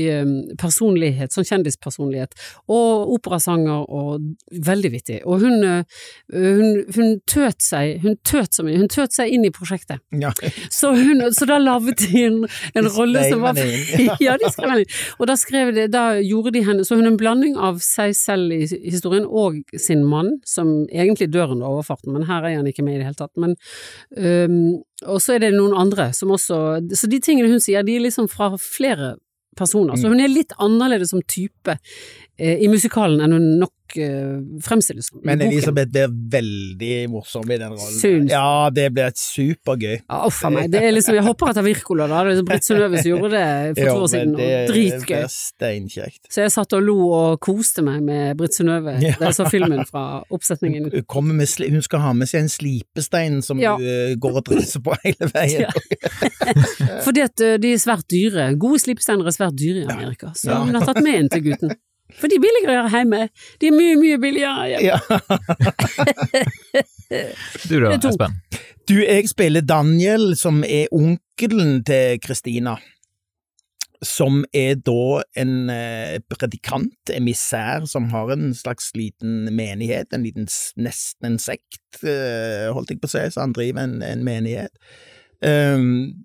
[0.61, 2.35] personlighet, sånn kjendispersonlighet,
[2.73, 4.25] og operasanger og
[4.67, 5.21] veldig vittig.
[5.25, 9.47] Og hun, eh, hun, hun tøt seg, hun tøt så mye, hun tøt seg inn
[9.47, 10.03] i prosjektet.
[10.21, 10.33] Ja.
[10.73, 12.41] Så, hun, så da laget de en,
[12.75, 13.59] en rolle som var.
[14.25, 14.95] Ja, de skrev henne inn.
[15.19, 18.15] Og da skrev de, da gjorde de henne Så hun er en blanding av seg
[18.17, 22.69] selv i historien og sin mann, som egentlig dør under overfarten, men her er han
[22.69, 23.33] ikke med i det hele tatt.
[23.41, 23.57] Men,
[24.17, 26.57] um, og så er det noen andre som også
[26.97, 29.15] Så de tingene hun sier, de er liksom fra flere
[29.57, 29.95] personer.
[29.95, 30.03] Mm.
[30.03, 31.79] Så hun er litt annerledes som type
[32.39, 35.39] i musikalen enn hun nok eh, fremstilles som Men.
[35.45, 37.93] Elisabeth blir veldig morsom i den rollen.
[38.01, 38.33] Syns.
[38.33, 40.01] Ja, det blir supergøy.
[40.09, 40.67] Ja, uff a meg.
[40.73, 42.25] Det er liksom, jeg hopper etter Wirkola, da.
[42.27, 43.45] Det er Britt Synnøve som gjorde det
[43.79, 45.23] for to år siden, og dritgøy.
[45.31, 46.27] steinkjekt.
[46.35, 49.15] Så jeg satt og lo og koste meg med Britt Synnøve Ja.
[49.21, 50.91] da jeg så filmen fra oppsetningen.
[50.91, 53.77] Hun med Hun skal ha med seg en slipestein som Ja.
[53.77, 55.69] hun eh, går og dresser på hele veien.
[55.69, 55.71] Ja.
[57.07, 58.51] Fordi at de er svært dyre.
[58.59, 61.77] Gode slipesteiner er svært dyre i Amerika, så hun har tatt med en til gutten.
[62.21, 63.29] For de er billigere her hjemme.
[63.61, 64.87] De er mye, mye billigere hjemme.
[64.89, 64.99] Ja.
[67.69, 68.01] Du da, er.
[68.09, 68.33] Espen?
[68.89, 72.75] Du, jeg spiller Daniel, som er onkelen til Kristina.
[74.05, 80.49] Som er da en predikant, predikant, emissær, som har en slags liten menighet, en liten,
[80.77, 84.75] nesten en sekt, eh, holdt jeg på å si, så han driver en, en menighet.
[85.45, 86.25] Um,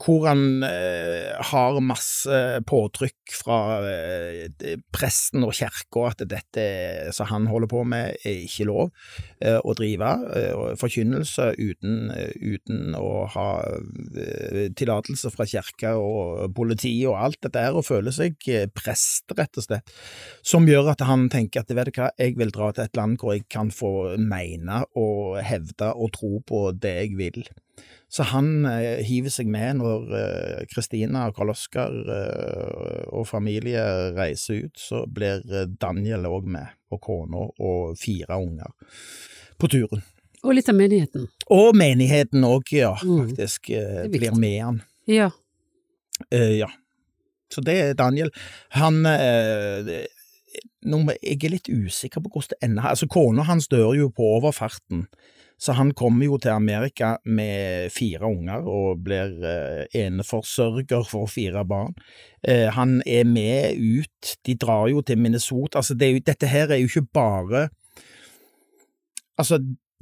[0.00, 6.64] hvor han eh, har masse påtrykk fra eh, presten og kirka at dette
[7.12, 8.88] som han holder på med, er ikke lov
[9.44, 10.12] eh, å drive
[10.80, 12.08] forkynnelse uten,
[12.40, 13.48] uten å ha
[14.78, 18.38] tillatelse fra kirka og politi og alt dette her, og føler seg
[18.72, 19.92] prest, rett og slett.
[20.40, 23.20] Som gjør at han tenker at vet du hva, jeg vil dra til et land
[23.20, 27.44] hvor jeg kan få mene og hevde og tro på det jeg vil.
[28.14, 33.82] Så han eh, hiver seg med når eh, Kristina og Karl Oskar eh, og familie
[34.14, 38.70] reiser ut, så blir eh, Daniel òg med, og kona og fire unger
[39.58, 40.04] på turen.
[40.44, 41.26] Og litt av menigheten.
[41.56, 43.30] Og menigheten òg, ja, Mm.
[43.32, 44.82] faktisk, eh, blir med han.
[45.10, 45.30] Ja.
[46.30, 46.68] Eh, ja.
[47.50, 48.30] Så det er Daniel.
[48.78, 50.06] Han eh,
[50.84, 52.82] Jeg er litt usikker på hvordan det ender.
[52.90, 55.06] Altså, Kona hans dør jo på overfarten,
[55.58, 61.64] så han kommer jo til Amerika med fire unger og blir eh, eneforsørger for fire
[61.68, 61.94] barn.
[62.42, 65.78] Eh, han er med ut, de drar jo til Minnesota.
[65.78, 67.68] Altså, det jo, dette her er jo ikke bare
[69.34, 69.56] Altså,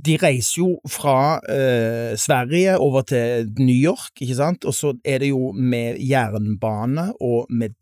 [0.04, 5.22] de reiser jo fra eh, Sverige over til New York, ikke sant, og så er
[5.22, 7.78] det jo med jernbane og med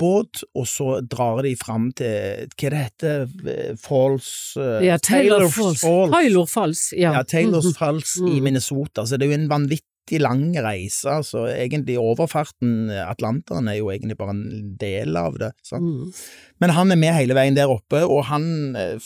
[0.00, 5.46] dampbåt, og så drar de fram til Hva det heter eh, Falls eh, ja Taylor
[5.48, 5.80] Falls.
[5.80, 6.12] Falls.
[6.14, 7.12] Taylor Falls, ja.
[7.18, 7.74] Ja, Taylors Mhm.
[7.78, 8.42] Falls i Mhm.
[8.42, 13.90] Minnesota, så det er jo en vanvittig lang reise, altså egentlig overfarten, Atlanteren er jo
[13.90, 15.52] egentlig bare en del av det.
[15.72, 16.12] Mm.
[16.60, 18.98] Men han er med hele veien der oppe, og han eh,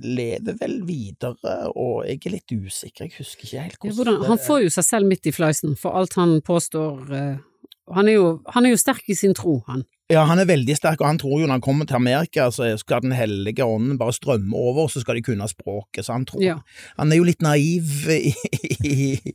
[0.00, 4.38] lever vel videre, og jeg er litt usikker, jeg husker ikke helt hvordan hvordan, han
[4.38, 7.36] får jo seg selv midt i fleisen for alt han påstår eh,
[7.92, 9.82] han, er jo, han er jo sterk i sin tro, han.
[10.10, 12.66] Ja, han er veldig sterk, og han tror jo når han kommer til Amerika, så
[12.80, 16.04] skal Den hellige ånden bare strømme over, så skal de kunne språket.
[16.04, 16.56] Så han tror Ja.
[16.98, 18.32] Han er jo litt naiv i,
[18.84, 19.34] i,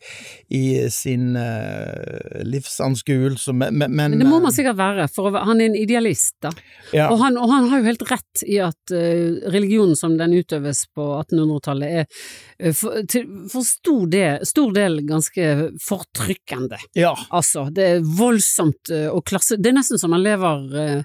[0.53, 0.63] i
[0.93, 5.79] sin uh, livsanskuelse, men, men, Men det må man sikkert være, for han er en
[5.79, 6.51] idealist, da.
[6.93, 7.07] ja.
[7.09, 10.85] Og, han, og han har jo helt rett i at uh, religionen som den utøves
[10.93, 15.49] på 1800-tallet, er uh, for, til, for stor, del, stor del ganske
[15.83, 16.79] fortrykkende.
[16.97, 17.15] ja.
[17.31, 19.57] Altså, det er voldsomt eh, og klasse...
[19.61, 21.03] Det er nesten som man lever eh,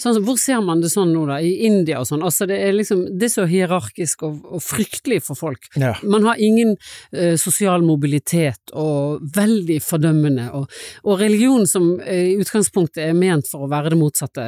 [0.00, 1.38] sånn Hvor ser man det sånn nå, da?
[1.42, 2.24] I India og sånn.
[2.24, 5.68] Altså, det er liksom Det er så hierarkisk og, og fryktelig for folk.
[5.76, 5.94] ja.
[6.02, 6.76] Man har ingen
[7.12, 10.70] eh, sosial mobilitet og veldig fordømmende, og,
[11.04, 14.46] og religion som eh, i utgangspunktet er ment for å være det motsatte,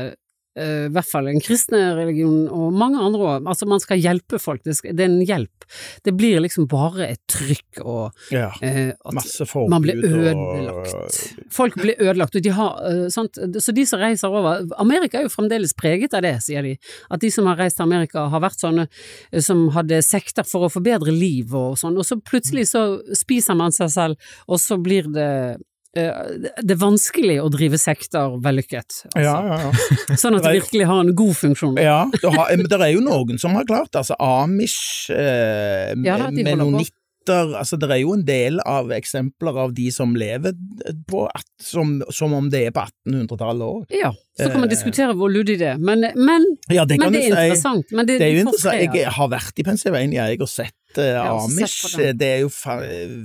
[0.54, 4.62] i hvert fall en kristne religionen, og mange andre òg, altså man skal hjelpe folk,
[4.64, 5.66] det, skal, det er en hjelp.
[6.06, 8.50] Det blir liksom bare et trykk og ja.
[8.62, 11.24] eh, Masse forbud man blir og- ødelagt.
[11.54, 13.40] Folk blir ødelagt, og de har eh, sant?
[13.58, 16.76] Så de som reiser over Amerika er jo fremdeles preget av det, sier de.
[17.10, 20.68] At de som har reist til Amerika har vært sånne eh, som hadde sekter for
[20.68, 22.86] å forbedre liv og sånn, og så plutselig så
[23.16, 25.62] spiser man seg selv, og så blir det eh,
[25.94, 29.22] det er vanskelig å drive sekter vellykket, altså.
[29.22, 30.16] Ja, ja, ja.
[30.22, 31.78] sånn at det virkelig har en god funksjon.
[31.82, 36.18] Ja, det, har, men det er jo noen som har klart altså Amish eh, Ja
[36.20, 37.00] da, de menonitter
[37.56, 40.52] altså Det er jo en del av eksempler av de som lever
[41.08, 43.94] på at, som, som om det er på 1800-tallet òg.
[43.96, 44.72] Ja, så kan man Eh.
[44.74, 47.92] diskutere hvor luddig det er, men, men, Ja, det men det er interessant.
[47.92, 48.94] Men det, Det er jo interessant.
[48.94, 51.88] Jeg har vært i Pennsylvania, jeg har sett uh, Amish.
[51.94, 52.18] sett.
[52.18, 52.76] Det er jo fa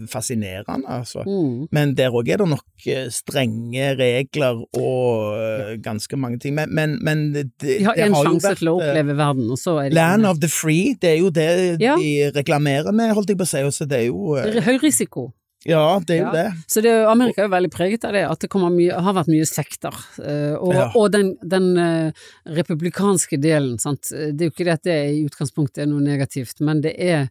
[0.10, 1.24] fascinerende, altså.
[1.26, 1.68] Mm.
[1.72, 6.56] Men der òg er det nok eh, strenge regler og ganske mange ting.
[6.56, 9.78] Men, men, men det, De har jo sjanse vært, til å oppleve verden, og så
[9.84, 11.50] er det Land of the free, det er jo det
[11.82, 11.96] Ja.
[11.98, 13.86] de reklamerer med, holdt jeg på å si.
[13.90, 15.32] Det er jo uh, Høy risiko.
[15.68, 16.32] Ja, det er jo Ja.
[16.32, 16.64] det.
[16.72, 19.46] Så det, Amerika er jo veldig preget av det, at det mye, har vært mye
[19.46, 19.94] sekter.
[20.24, 20.92] eh, og, Ja.
[20.96, 22.12] og den, den eh,
[22.48, 24.04] republikanske delen, sant.
[24.10, 27.30] Det er jo ikke det at det i utgangspunktet er noe negativt, men det er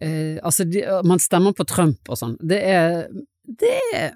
[0.00, 2.36] eh, Altså, de, man stemmer på Trump og sånn.
[2.40, 3.08] Det er
[3.48, 4.12] Det er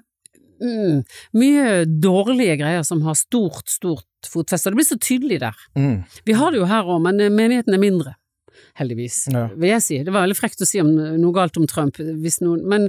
[0.61, 1.03] mm,
[1.33, 4.67] mye dårlige greier som har stort, stort fotfeste.
[4.69, 5.55] Og det blir så tydelig der.
[5.75, 6.03] Mm.
[6.25, 8.15] Vi har det jo her òg, men eh, menigheten er mindre.
[8.79, 9.47] Heldigvis, Ja.
[9.55, 9.97] vil jeg si.
[10.03, 12.87] Det var veldig frekt å si om noe galt om Trump, hvis noen Men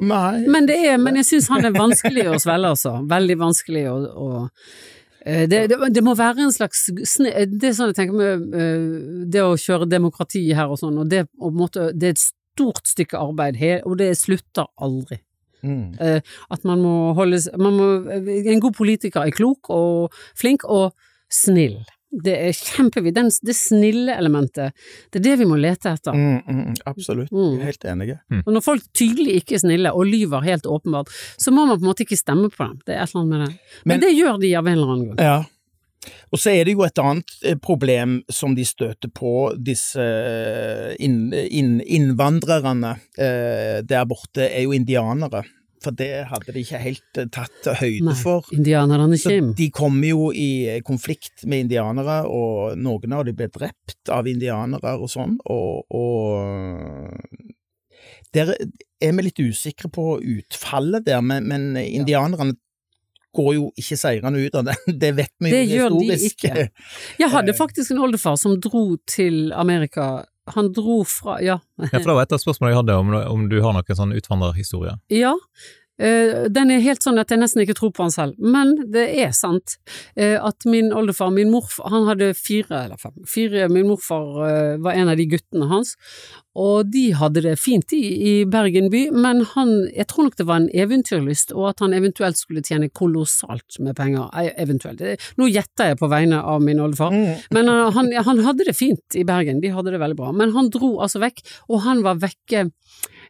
[0.51, 2.95] men det er, men jeg syns han er vanskelig å svelge, altså.
[3.09, 4.49] Veldig vanskelig å, å
[5.25, 9.25] eh, det, det, det må være en slags Det er sånn jeg tenker med eh,
[9.27, 12.25] det å kjøre demokrati her og sånn, og det, og måtte, det er et
[12.59, 15.21] stort stykke arbeid, og det slutter aldri.
[15.63, 15.99] Mm.
[16.01, 20.93] Eh, At man må holde man må, En god politiker er klok og flink og
[21.31, 21.81] snill.
[22.11, 23.15] Det er kjempevidt.
[23.15, 24.73] Den- Det snille elementet,
[25.13, 26.15] det er det vi må lete etter.
[26.17, 27.31] Mm, mm, absolutt.
[27.31, 27.59] Mm.
[27.59, 28.19] Jeg er helt enige.
[28.47, 31.85] Og når folk tydelig ikke er snille og lyver helt åpenbart, så må man på
[31.85, 32.79] en måte ikke stemme på dem.
[32.87, 33.59] Det er et eller annet med det.
[33.85, 35.19] Men, Men- det gjør de av en eller annen grunn.
[35.21, 35.45] Ja.
[36.33, 40.95] Og så er det jo et annet eh, problem som de støter på, disse eh,
[41.01, 45.43] inn, inn, innvandrerne eh, der borte, er jo indianere.
[45.85, 48.49] For det hadde de ikke helt eh, tatt høyde Nei, for.
[48.55, 54.11] indianerne Så de kommer jo i konflikt med indianere, og noen av dem ble drept
[54.13, 57.21] av indianere og sånn, og, og
[58.35, 62.57] Der er vi litt usikre på utfallet der, men, men indianerne
[63.39, 64.77] går jo ikke seirende ut av det.
[65.05, 66.43] Det vet vi jo historisk.
[66.43, 66.89] Det gjør de ikke.
[67.23, 70.25] Jeg hadde faktisk en oldefar som dro til Amerika.
[70.55, 71.59] Han dro fra Ja.
[71.79, 74.15] Ja, for det var et av spørsmålene jeg hadde, om, om du har noen sånn
[74.17, 74.97] utvandrerhistorie.
[75.13, 75.35] Ja.
[75.99, 79.07] Eh, den er helt sånn at jeg nesten ikke tror på han selv, men det
[79.23, 79.77] er sant
[80.17, 84.77] eh, at min oldefar, min morfar, han hadde fire, eller fem, fire, min morfar eh,
[84.85, 85.95] var en av de guttene hans,
[86.59, 90.47] og de hadde det fint i, i Bergen by, men han, jeg tror nok det
[90.49, 94.27] var en eventyrlyst, og at han eventuelt skulle tjene kolossalt med penger,
[94.59, 95.05] eventuelt.
[95.39, 97.39] Nå gjetter jeg på vegne av min oldefar, Mm.
[97.55, 100.33] men han, han hadde det fint i Bergen, de hadde det veldig bra.
[100.35, 101.41] Men han dro altså vekk,
[101.71, 102.67] og han var vekke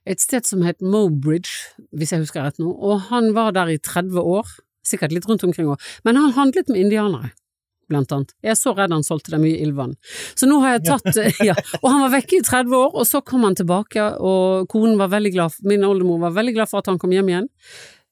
[0.08, 1.52] et sted som het Mobridge,
[1.96, 4.48] hvis jeg husker rett nå, og han var der i 30 år,
[4.86, 7.34] sikkert litt rundt omkring òg, men han handlet med indianere.
[7.88, 8.34] Blant annet.
[8.44, 9.94] Jeg er så redd han solgte dem mye ildvann.
[10.36, 13.22] Så nå har jeg tatt Ja, og han var vekke i 30 år, og så
[13.24, 16.92] kom han tilbake, og konen var veldig glad, min oldemor var veldig glad for at
[16.92, 17.48] han kom hjem igjen.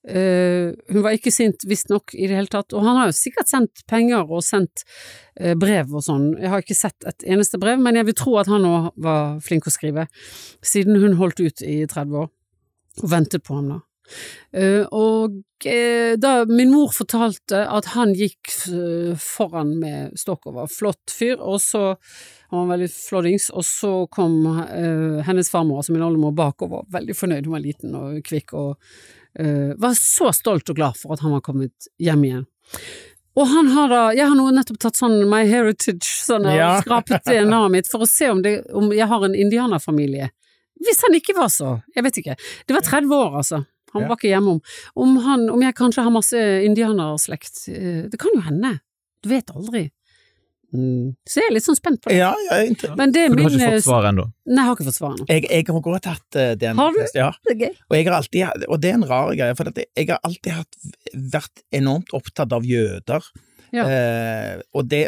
[0.07, 3.51] Eh, hun var ikke sint, visstnok, i det hele tatt, og han har jo sikkert
[3.51, 4.85] sendt penger og sendt
[5.41, 6.29] uh, brev og sånn.
[6.39, 9.41] Jeg har ikke sett et eneste brev, men jeg vil tro at han òg var
[9.43, 10.07] flink å skrive,
[10.63, 12.31] siden hun holdt ut i 30 år
[13.03, 13.81] og ventet på ham da.
[14.53, 18.53] Eh, og eh, da min mor fortalte at han gikk
[19.21, 21.97] foran med stokk og var flott fyr, og så
[22.51, 26.73] han var veldig floddings, og så kom eh, hennes farmor, altså min oldemor, bak og
[26.77, 28.77] var veldig fornøyd, hun var liten og kvikk og
[29.37, 32.47] var så stolt og glad for at han var kommet hjem igjen.
[33.37, 36.71] Og han har da Jeg har nå nettopp tatt sånn My Heritage, sånn og Ja.
[36.81, 40.31] skrapet DNA-et mitt for å se om, det, om jeg har en indianerfamilie.
[40.81, 42.37] Hvis han ikke var så Jeg vet ikke.
[42.67, 43.67] Det var 30 år, altså.
[43.95, 44.09] Han Ja.
[44.09, 44.61] var ikke hjemom.
[44.97, 47.69] Om, han, om jeg kanskje har masse indianerslekt.
[47.69, 48.81] eh, Det kan jo hende.
[49.23, 49.91] Du vet aldri.
[50.75, 51.15] Mm.
[51.25, 52.17] Så jeg er litt sånn spent på det.
[52.19, 52.57] Ja, ja,
[52.99, 54.25] Men det er For du min har ikke eh, fått svar ennå?
[54.51, 55.27] Nei, jeg har ikke fått svar ennå.
[55.31, 56.77] jeg, jeg har også tatt det den.
[56.77, 57.03] Har du?
[57.15, 57.29] Ja.
[57.47, 57.77] Det er gøy.
[57.89, 60.53] Og jeg har alltid, og det er en rar greie, for at jeg har alltid
[60.53, 60.77] hatt,
[61.37, 63.31] vært enormt opptatt av jøder.
[63.73, 63.87] Ja.
[63.87, 65.05] Eh, og det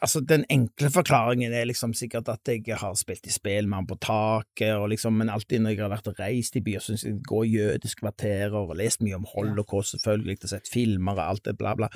[0.00, 3.88] Altså, den enkle forklaringen er liksom sikkert at jeg har spilt i spill med han
[3.88, 7.04] på taket, og liksom, men alltid når jeg har vært og reist i byer, syns
[7.04, 11.24] jeg det går jødiske kvarterer, og lest mye om holocaust, selvfølgelig, og sett filmer og
[11.26, 11.90] alt det bla, bla.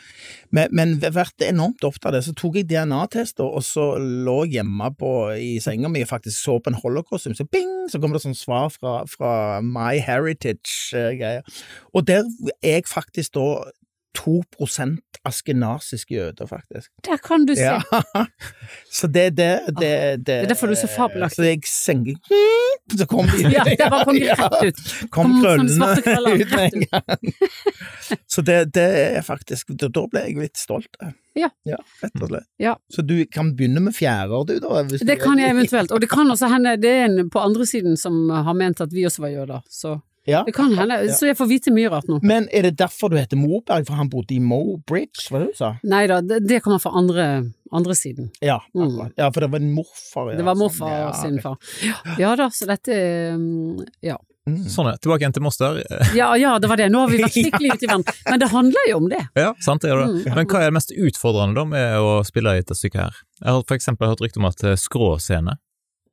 [0.53, 2.25] Men, men vært enormt opptatt av det.
[2.27, 6.39] Så tok jeg DNA-tester, og så lå jeg hjemme på, i senga mi og faktisk
[6.39, 9.33] så på en holocaust-film, så bing, så kom det sånn svar fra, fra
[9.65, 11.45] My Heritage-greier.
[11.95, 12.29] Og der
[12.61, 13.49] er jeg faktisk da
[14.19, 16.91] 2% askenasiske jøder, faktisk.
[17.05, 17.63] Der kan du se.
[17.63, 17.81] Ja.
[18.93, 21.37] Så det, det, det, det Det er derfor du er så fabelaktig.
[21.37, 22.15] Så jeg senker
[22.99, 24.83] Så kom de Ja, det bare kom de rett ut.
[25.11, 27.35] Kom Kom krøllene ut med en gang.
[28.29, 31.01] Så det, er faktisk Da ble jeg litt stolt.
[31.35, 31.49] Ja.
[32.03, 32.49] Rett og slett.
[32.61, 32.77] Ja.
[32.93, 34.83] Så du kan begynne med fjærer, du, da?
[34.85, 37.97] Det kan jeg eventuelt, og det kan også hende det er en på andre siden
[37.97, 39.97] som har ment at vi også var jøder, så
[40.27, 40.43] Ja.
[40.47, 40.97] det kan hende.
[41.05, 41.13] Ja.
[41.13, 42.19] Så jeg får vite mye rart nå.
[42.25, 45.53] Men er det derfor du heter Moberg, for han bodde i Mo Bridge, var det
[45.53, 45.75] du sa?
[45.85, 47.27] Nei da, det, det kommer fra andre,
[47.73, 48.31] andre siden.
[48.41, 48.87] Ja, Mm.
[48.89, 49.13] akkurat.
[49.21, 50.31] ja, for det var en morfar.
[50.33, 51.59] Ja, Det var morfar Ja, sin far.
[51.85, 54.17] Ja, ja da, så dette er, mm, Ja.
[54.47, 54.59] Mm.
[54.69, 54.97] Sånn, ja.
[55.01, 55.79] Tilbake igjen til Moster.
[56.15, 56.91] ja, ja, det var det.
[56.93, 58.05] Nå har vi vært skikkelig ute i verden.
[58.29, 59.23] Men det handler jo om det.
[59.41, 60.09] Ja, sant det gjør det.
[60.27, 60.35] Mm.
[60.37, 63.15] Men hva er det mest utfordrende da med å spille i dette stykket her?
[63.41, 65.57] Jeg har for eksempel hørt rykte om at eh, skråscene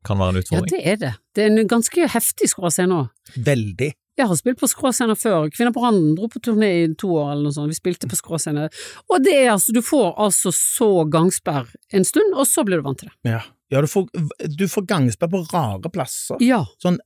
[0.07, 0.71] kan være en utfordring.
[0.71, 1.11] Ja, det er det.
[1.35, 3.35] Det er en ganske heftig skråscene òg.
[3.35, 3.91] Veldig.
[4.19, 5.47] Jeg har spilt på skråscener før.
[5.53, 7.71] Kvinner på randen dro på turné i to år eller noe sånt.
[7.71, 8.67] Vi spilte på skråscene.
[9.07, 12.87] Og det er altså, du får altså så gangsperr en stund, og så blir du
[12.89, 13.15] vant til det.
[13.31, 13.39] Ja,
[13.71, 14.09] ja du, får,
[14.51, 16.43] du får gangsperr på rare plasser.
[16.43, 16.65] Ja.
[16.83, 16.99] Sånn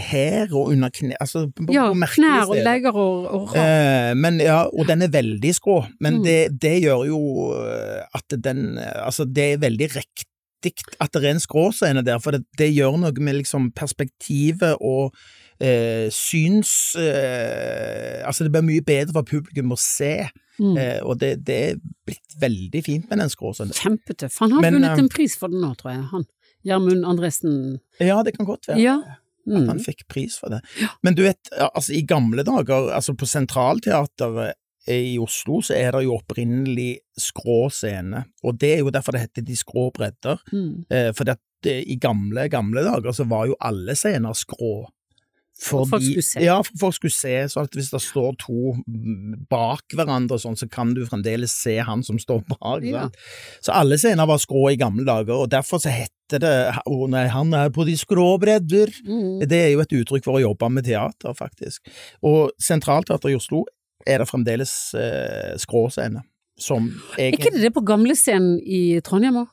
[0.00, 1.18] her og under kne...
[1.20, 3.50] Altså, på, ja knær og legger og, og.
[3.60, 6.24] Eh, men ja, og den er veldig skrå, men Mm.
[6.24, 7.20] det, det gjør jo
[7.60, 10.26] eh, at den Altså, det er veldig riktig
[11.00, 15.14] at det er en skråscene der, for det, det gjør noe med liksom perspektivet og
[15.60, 20.28] eh, syns eh, Altså, det blir mye bedre for publikum å se,
[20.60, 20.74] Mm.
[20.76, 23.72] eh, og det, det er blitt veldig fint med den skråscenen.
[23.72, 24.34] Kjempetøff.
[24.42, 26.02] Han har Men, vunnet eh, en pris for den nå, tror jeg.
[26.10, 26.26] Han.
[26.68, 27.54] Gjermund Andresen.
[27.98, 28.76] Ja, det kan godt være.
[28.82, 28.98] Ja.
[29.48, 29.84] At han Mm.
[29.86, 30.60] fikk pris for det.
[31.02, 34.52] Men du vet, altså i gamle dager, altså på Sentralteatret
[34.88, 39.20] i Oslo, så er det jo opprinnelig skrå scene, og det er jo derfor det
[39.22, 40.38] heter De skrå bredder.
[40.52, 40.84] Mm.
[40.90, 44.88] Eh, for det, det, i gamle, gamle dager så var jo alle scener skrå.
[45.60, 46.40] For folk skulle se.
[46.44, 48.74] Ja, for folk skulle se, sånn at hvis det står to
[49.50, 52.86] bak hverandre sånn, så kan du fremdeles se han som står bak.
[52.86, 53.08] Ja.
[53.60, 56.54] Så alle scener var skrå i gamle dager, og derfor så heter det
[56.86, 58.92] Å nei, han er på de skrå bredder.
[59.02, 59.42] Mm.
[59.50, 61.90] Det er jo et uttrykk for å jobbe med teater, faktisk.
[62.22, 63.64] Og Sentralteatret i Oslo
[64.06, 66.22] er det fremdeles eh, skråscene,
[66.60, 66.86] som
[67.18, 69.50] Er ikke det det på gamlescenen i Trondheim òg?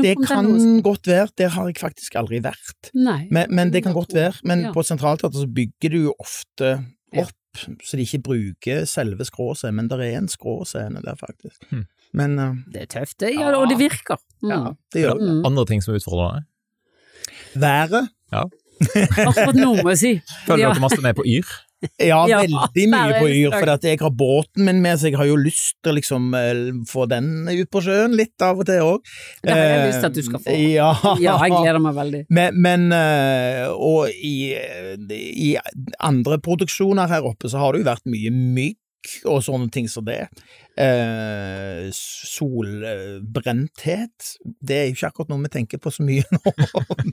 [0.00, 2.90] Det kan godt være, der har jeg faktisk aldri vært.
[2.94, 3.28] Nei.
[3.30, 4.32] Men, men det kan godt være.
[4.44, 4.72] Men Ja.
[4.72, 7.22] på Sentralteatret så bygger du jo ofte Ja.
[7.26, 11.60] opp, så de ikke bruker selve skråscenen, men det er en skråscene der, faktisk.
[11.70, 11.84] Hmm.
[12.14, 13.34] Men uh, Det er tøft, det.
[13.38, 14.16] Ja, og det virker.
[14.42, 14.48] Mm.
[14.50, 15.28] ja, det gjør det.
[15.36, 15.44] Mm.
[15.46, 16.44] Andre ting som er utfordrende?
[17.54, 18.08] Været
[19.26, 20.12] Akkurat nå, må jeg si.
[20.46, 20.72] Følger Ja.
[20.72, 21.46] dere masse med på Yr?
[22.12, 25.28] Ja, veldig mye på Yr, for at jeg har båten min med, så jeg har
[25.28, 28.84] jo lyst til å liksom eh, få den ut på sjøen litt av og til
[28.86, 29.12] òg.
[29.42, 30.56] Det har jeg lyst til at du skal få.
[30.72, 32.22] Ja, Ja, jeg gleder meg veldig.
[32.36, 34.52] Men, men eh, og i,
[35.12, 35.50] i
[36.02, 38.78] andre produksjoner her oppe så har det jo vært mye mygg
[39.28, 40.28] og sånne ting som det.
[40.80, 43.28] Eh, solbrenthet,
[44.60, 46.40] det er jo ikke akkurat noe vi tenker på så mye nå.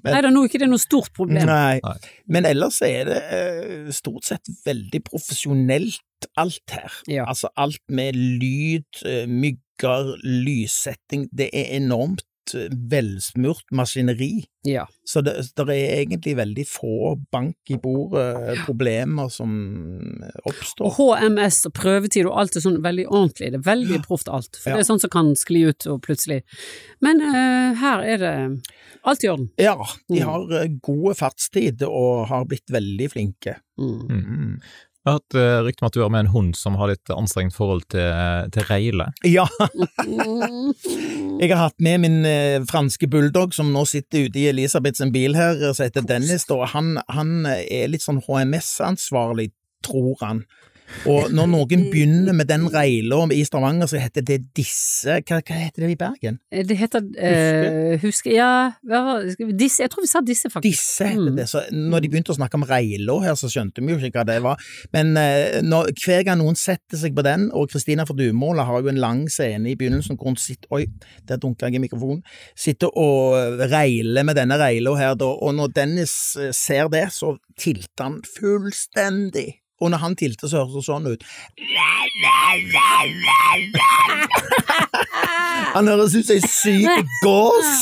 [0.05, 1.45] Nei da, nå er ikke det noe stort problem.
[1.49, 1.79] Nei.
[1.83, 1.97] Nei.
[2.31, 6.03] Men ellers er det eh, stort sett veldig profesjonelt
[6.39, 6.91] alt her.
[7.07, 7.23] Ja.
[7.27, 11.29] Altså alt med lyd, eh, mygger, lyssetting.
[11.35, 14.45] Det er enormt eh, velsmurt maskineri.
[14.67, 14.85] Ja.
[15.07, 19.53] Så det, det er egentlig veldig få bank i bordet-problemer som
[20.49, 20.89] oppstår.
[20.89, 20.97] Og.
[21.21, 23.51] HMS og prøvetid og alt er sånn veldig ordentlig.
[23.53, 24.59] Det er veldig proft alt.
[24.59, 24.75] For Ja.
[24.79, 26.41] det er sånt som kan skli ut og plutselig.
[27.01, 28.35] Men uh, her er det
[29.07, 29.49] alt i orden.
[29.57, 29.77] Ja,
[30.09, 30.27] de Mm.
[30.27, 33.55] har eh, gode fartstid og har blitt veldig flinke.
[33.79, 34.07] Mm.
[34.09, 34.61] Mm.
[34.99, 37.55] Jeg har hatt rykte om at du har med en hund som har litt anstrengt
[37.55, 39.07] forhold til, til reile.
[39.23, 39.47] Ja,
[40.05, 40.73] Mm.
[41.39, 45.37] Jeg har hatt med min eh, franske bulldog som nå sitter ute i Elisabeths bil
[45.39, 46.43] her, som heter Dennis.
[46.49, 46.65] Da.
[46.73, 49.53] Han, han er litt sånn HMS-ansvarlig,
[49.85, 50.43] tror han.
[51.09, 55.57] Og når noen begynner med den regla i Stavanger, så heter det disse Hva, hva
[55.61, 56.39] heter det i Bergen?
[56.51, 58.49] Eh, Det heter uh, Husker Ja,
[58.83, 59.27] hva var
[59.57, 60.65] disse Jeg tror vi sa disse, faktisk.
[60.69, 61.35] Disse heter Mm.
[61.37, 61.45] det.
[61.49, 64.25] Så når de begynte å snakke om regla her, så skjønte vi jo ikke hva
[64.27, 64.59] det var.
[64.93, 68.81] Men uh, når, hver gang noen setter seg på den, og Kristina fra Duemåla har
[68.81, 70.85] jo en lang scene i begynnelsen hvor hun sitter Oi,
[71.27, 72.21] der dunka jeg i mikrofonen.
[72.57, 76.13] Sitter og reiler med denne regla her, da, og når Dennis
[76.55, 79.59] ser det, så tilter han fullstendig.
[79.79, 81.23] Og når han tilte, så høres det sånn ut.
[85.75, 87.73] Han høres ut som ei syk gås!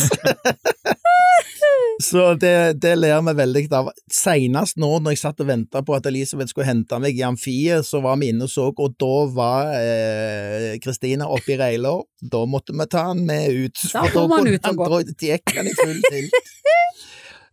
[2.04, 3.89] Så det, det ler vi veldig av.
[4.14, 7.88] Senest nå når jeg satt og venta på at Elisabeth skulle hente meg i amfiet,
[7.88, 11.95] så var vi inne og så, og da var eh, Kristina oppe i reila.
[12.22, 13.82] Da måtte vi ta han med ut.
[13.93, 16.54] Da får man ut og gikk han i full tilt.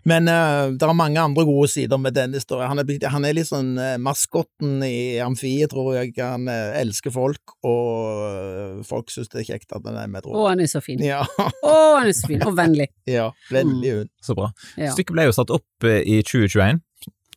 [0.04, 2.68] Men uh, det er mange andre gode sider med denne historien.
[2.68, 6.12] Han er, han er litt sånn eh, maskotten i amfiet, tror jeg.
[6.20, 10.28] Han uh, elsker folk, og folk syns det er kjekt at han er med, Å,
[10.28, 10.50] tror jeg.
[10.52, 11.04] han er så fin.
[11.04, 12.90] Ja, Å, han er så fin, og vennlig.
[13.18, 14.08] ja, veldig Mm.
[14.22, 14.48] Så bra.
[14.80, 14.90] Ja.
[14.94, 16.78] Stykket ble jo satt opp i 2021,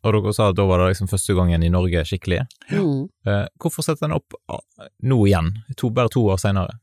[0.05, 2.43] og dere sa at da var det liksom første gangen i Norge skikkelig.
[2.71, 3.07] Mm.
[3.27, 4.61] Eh, hvorfor setter den opp ah,
[5.03, 5.49] nå igjen,
[5.79, 6.77] to, bare to år senere?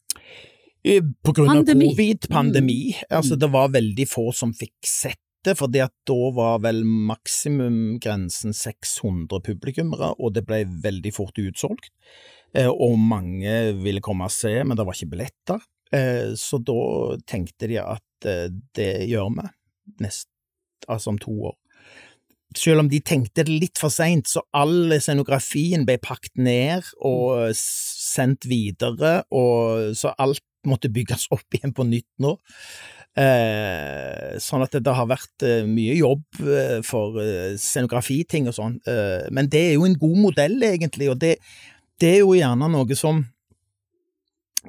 [0.85, 2.79] Eh, På grunn av covid-pandemi.
[2.93, 3.07] Mm.
[3.17, 8.55] Altså, det var veldig få som fikk sett det, fordi at da var vel maksimumgrensen
[8.57, 11.91] 600 publikummere, og det ble veldig fort utsolgt.
[12.55, 15.61] Eh, Og mange ville komme og se, men det var ikke billetter.
[15.93, 19.49] Eh, Så da tenkte de at eh, det gjør vi
[20.01, 20.29] nest,
[20.89, 21.57] altså om to år.
[22.55, 27.51] Selv om de tenkte det litt for seint, så all scenografien ble pakket ned og
[27.59, 32.37] sendt videre, og så alt måtte bygges opp igjen på nytt nå.
[33.15, 38.57] Eh, sånn at det, det har vært eh, mye jobb eh, for eh, scenografiting og
[38.57, 41.37] sånn, eh, men det er jo en god modell egentlig, og det,
[42.03, 43.23] det er jo gjerne noe som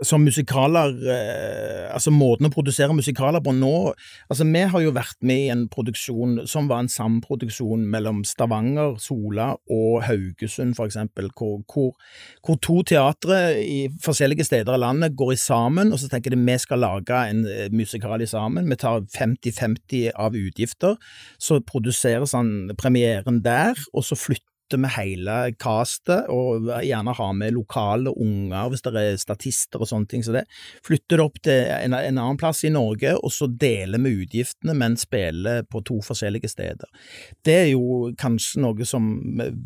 [0.04, 3.94] som musikaler eh, Altså måten å produsere musikaler på nå
[4.32, 8.96] Altså Vi har jo vært med i en produksjon som var en samproduksjon mellom Stavanger,
[9.02, 11.94] Sola og Haugesund, for eksempel, hvor, hvor,
[12.46, 16.42] hvor to teatre i forskjellige steder i landet går i sammen, og så tenker de
[16.42, 18.70] vi skal lage en eh, musikal i sammen.
[18.72, 20.98] Vi tar 50-50 av utgifter,
[21.40, 27.54] så produseres han premieren der, og så flytter vi hele castet, og gjerne ha med
[27.54, 30.24] lokale unger hvis det er statister og sånne ting.
[30.26, 30.46] Så det
[30.86, 34.74] flytter det opp til en, en annen plass i Norge, og så deler vi utgiftene,
[34.76, 36.90] men spiller på to forskjellige steder.
[37.46, 39.12] Det er jo kanskje noe som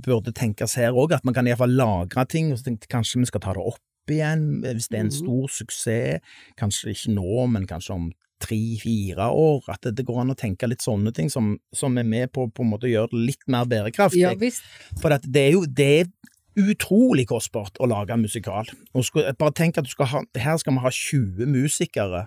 [0.05, 3.29] burde tenkes her òg, at man kan iallfall lagre ting, og så tenkte kanskje vi
[3.31, 3.79] skal ta det opp
[4.09, 5.19] igjen, hvis det er en Mhm.
[5.21, 6.19] stor suksess,
[6.57, 10.67] kanskje ikke nå, men kanskje om tre-fire år, at det, det går an å tenke
[10.69, 13.45] litt sånne ting som, som er med på på en måte å gjøre det litt
[13.51, 14.23] mer bærekraftig.
[14.23, 14.65] Ja visst.
[15.01, 16.09] For det er jo det er
[16.59, 18.67] utrolig kostbart å lage en musikal.
[19.05, 22.25] Skal, bare tenk at du skal ha, her skal vi ha 20 musikere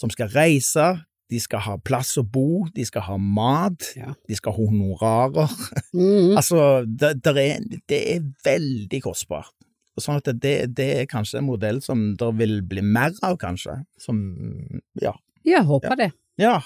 [0.00, 0.86] som skal reise,
[1.32, 4.12] de skal ha plass å bo, de skal ha mat, Ja.
[4.28, 5.50] de skal ha honorarer.
[5.92, 6.34] Mm.
[6.38, 9.52] Altså, det, det, er, det er veldig kostbart.
[9.98, 13.78] Sånn at det, det er kanskje en modell som det vil bli mer av, kanskje.
[13.98, 14.18] Som,
[15.00, 15.14] ja.
[15.46, 16.10] Jeg håper det.
[16.42, 16.56] Ja.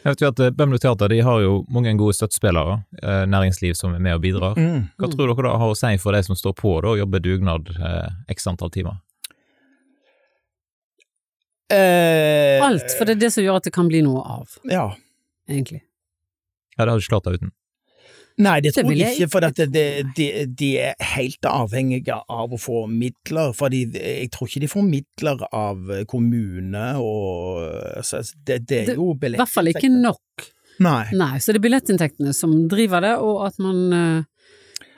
[0.00, 3.74] Jeg vet jo at eh, Bømlo Teater de har jo mange gode støttespillere, eh, næringsliv
[3.76, 4.56] som er med og bidrar.
[4.56, 4.88] Mm.
[4.98, 5.12] Hva Mm.
[5.14, 7.68] tror dere da har å si for de som står på da, og jobber dugnad
[7.76, 8.96] eh, x antall timer?
[11.70, 14.96] Eh, Alt, for det er det som gjør at det kan bli noe av, Ja.
[15.48, 15.82] egentlig.
[16.78, 17.52] Ja, det har du ikke klart deg uten.
[18.40, 19.86] Nei, det tror jeg ikke, for at det, det,
[20.16, 23.52] de, de er helt avhengige av å få midler.
[23.56, 27.60] For de, jeg tror ikke de får midler av kommune og
[28.00, 30.48] altså, det, det er jo jo I hvert fall ikke nok.
[30.80, 31.10] Nei.
[31.12, 34.28] Nei, så det er billettinntektene som driver det, og at man eh,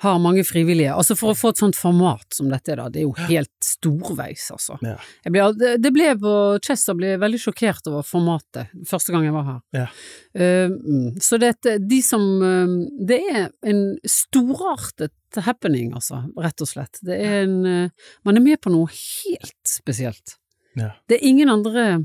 [0.03, 0.91] har mange frivillige.
[0.91, 4.49] Altså for å få et sånt format som dette, da, det er jo helt storveis,
[4.51, 4.75] altså.
[4.83, 4.97] Ja.
[5.23, 6.33] Jeg ble, det, det ble på
[6.67, 9.61] Chester ble veldig sjokkert over formatet første gang jeg var her.
[9.79, 9.87] Ja.
[10.35, 11.55] Eh, mm, så det,
[11.87, 12.75] de som eh,
[13.13, 16.99] Det er en storartet happening, altså, rett og slett.
[17.07, 20.39] Det er en eh, Man er med på noe helt spesielt.
[20.75, 20.97] Ja.
[21.07, 22.03] Det er ingen andre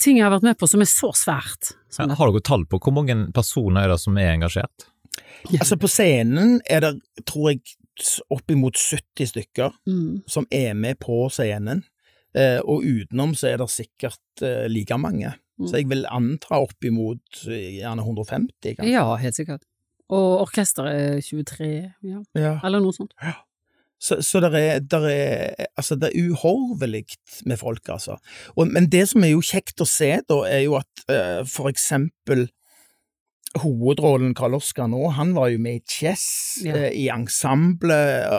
[0.00, 2.78] ting jeg har vært med på som er så svært som Har dere tall på
[2.80, 4.86] hvor mange personer er det som er engasjert?
[5.58, 6.92] Altså, på scenen er det,
[7.26, 7.60] tror jeg,
[8.32, 10.22] oppimot 70 stykker Mm.
[10.26, 11.82] som er med på scenen.
[12.34, 15.34] Eh, og utenom så er det sikkert eh, like mange.
[15.58, 15.66] Mm.
[15.68, 18.92] Så jeg vil anta oppimot eh, gjerne 150, kanskje.
[18.92, 19.66] Ja, helt sikkert.
[20.08, 21.68] Og orkesteret er 23,
[22.02, 22.22] ja.
[22.34, 22.54] Ja.
[22.64, 23.12] Eller noe sånt.
[24.02, 27.04] Så, så det er, der er, altså det er uhorvelig
[27.46, 28.16] med folk, altså.
[28.56, 31.68] Og, men det som er jo kjekt å se, da, er jo at eh, for
[31.70, 32.48] eksempel
[33.60, 36.24] hovedrollen Karl Oskar nå, han var jo med i Chess,
[36.64, 37.98] eh, i ensemble,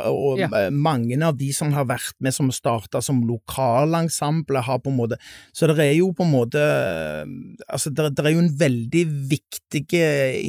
[0.09, 4.89] og eh, mange av de som har vært med som starta som lokalensemble, har på
[4.89, 5.20] en måte
[5.53, 7.30] Så det er jo på en måte eh,
[7.68, 9.86] Altså, det, er jo en veldig viktig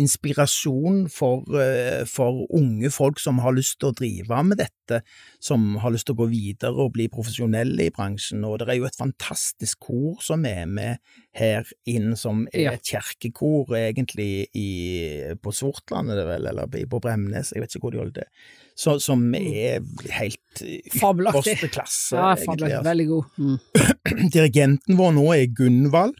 [0.00, 5.00] inspirasjon for, eh, for unge folk som har lyst til å drive med dette,
[5.42, 8.80] som har lyst til å gå videre og bli profesjonelle i bransjen, og det er
[8.80, 11.00] jo et fantastisk kor som er med
[11.36, 17.00] her inn, som er et kjerkekor egentlig i, på Sortland, er det vel, eller på
[17.02, 19.80] Bremnes, jeg vet ikke hvor de holder til, så, som er
[20.16, 20.62] helt
[20.94, 22.72] ypperste klasse, Ja, fabelaktig.
[22.74, 22.84] altså.
[22.90, 23.24] Veldig god.
[23.38, 23.56] Mm.
[24.36, 26.14] Dirigenten vår nå er Gunvald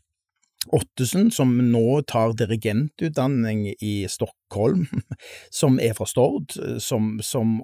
[0.72, 4.87] Ottesen, som nå tar dirigentutdanning i Stockholm,
[5.53, 7.11] som er fra Stord, som,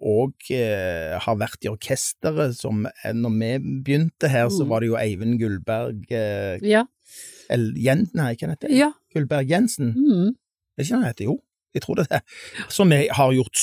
[0.04, 3.50] òg eh, har vært i orkesteret, som eh, når vi
[3.86, 4.68] begynte her, så Mm.
[4.74, 6.84] var det jo Eivind Gullberg eh, Ja.
[7.48, 8.76] eller Jen, Nei, hva heter det?
[8.76, 8.92] ja.
[9.16, 9.94] Gullberg Jensen?
[9.96, 10.34] Mm.
[10.80, 11.28] Er ikke han heter?
[11.28, 11.36] Jo,
[11.76, 12.22] jeg tror det er det.
[12.72, 13.60] Som er- har gjort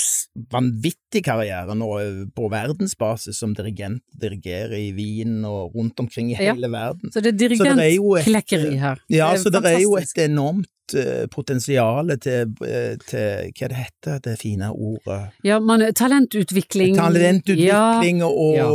[0.53, 6.37] vanvittig karriere nå eh, på verdensbasis som dirigent, dirigerer i Wien og rundt omkring i
[6.37, 6.53] Ja.
[6.53, 7.11] hele verden.
[7.11, 9.01] Så det er det er dirigentklekkeri her.
[9.09, 14.19] Ja, så det er jo et enormt eh, potensial til, eh, til Hva det heter
[14.23, 15.19] det fine ordet?
[15.43, 16.95] Ja, man, talentutvikling.
[16.95, 18.69] Talentutvikling og Ja.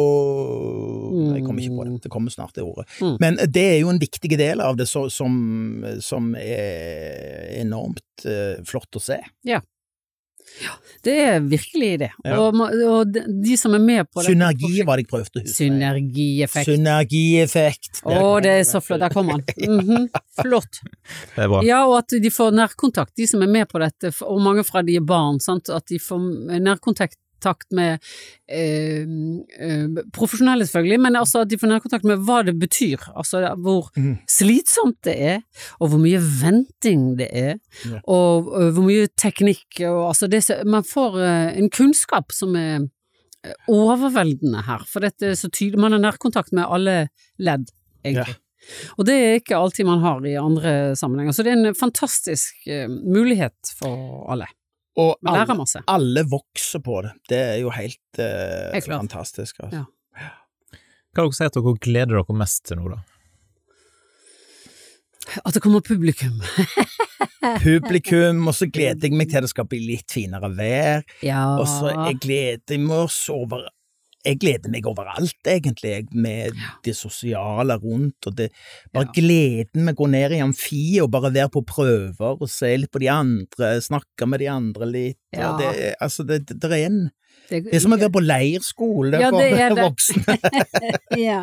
[1.12, 2.86] Jeg kommer ikke på det, det kommer snart det ordet.
[3.00, 3.16] Mm.
[3.20, 8.62] Men det er jo en viktig del av det så, som, som er enormt eh,
[8.68, 9.18] flott å se.
[11.02, 12.10] Det er virkelig det.
[12.24, 12.36] Ja.
[12.38, 15.54] Og, og de, som er med på det Synergi var det jeg prøvde å huske.
[15.56, 16.68] Synergieffekt.
[16.68, 18.02] Synergieffekt.
[18.06, 19.02] Å, det er så flott.
[19.02, 19.42] Der kom han.
[19.58, 20.06] Mhm.
[20.42, 20.82] Flott.
[21.34, 21.62] Det er bra.
[21.66, 24.82] Ja, og at de får nærkontakt, de som er med på dette, og mange fra
[24.86, 25.70] de er barn, sant?
[25.72, 26.22] at de får
[26.62, 27.18] nærkontakt
[27.74, 27.98] med
[28.48, 33.02] eh, eh, profesjonelle, selvfølgelig, men altså at de får nærkontakt med hva det betyr.
[33.16, 34.14] Altså hvor mm.
[34.30, 35.40] slitsomt det er,
[35.80, 38.00] og hvor mye venting det er, yeah.
[38.04, 42.86] og, og, hvor mye teknikk og altså det, Man får eh, en kunnskap som er
[43.44, 46.96] eh, overveldende her, for dette er så tydelig Man har nærkontakt med alle
[47.38, 47.68] ledd,
[48.04, 48.38] egentlig.
[48.96, 52.66] Og det er ikke alltid man har i andre sammenhenger, så det er en fantastisk
[52.70, 54.46] eh, mulighet for alle.
[55.00, 55.80] Og alle, masse.
[55.88, 57.12] alle vokser på det.
[57.30, 59.62] Det er jo helt, eh, er fantastisk.
[59.64, 59.86] Altså.
[59.86, 60.28] Ja.
[61.12, 63.00] Hva dere si at dere gleder dere mest til nå, da?
[65.44, 66.40] At det kommer publikum.
[67.62, 71.02] Publikum, og så gleder jeg meg til det skal bli litt finere vær.
[71.26, 71.56] Ja.
[71.58, 73.64] Og så jeg gleder meg også over
[74.24, 78.50] jeg gleder meg overalt, egentlig, med med det sosiale rundt, og det
[78.94, 79.12] bare Ja.
[79.16, 82.90] gleden med å gå ned i amfi og bare være på prøver og se litt
[82.92, 85.18] på de andre, snakke med de andre litt.
[85.34, 85.56] Ja.
[85.58, 87.10] Det, altså, det, det, det er en
[87.52, 90.36] det, Det er som å være på leirskole Ja, for det voksne.
[91.28, 91.40] ja.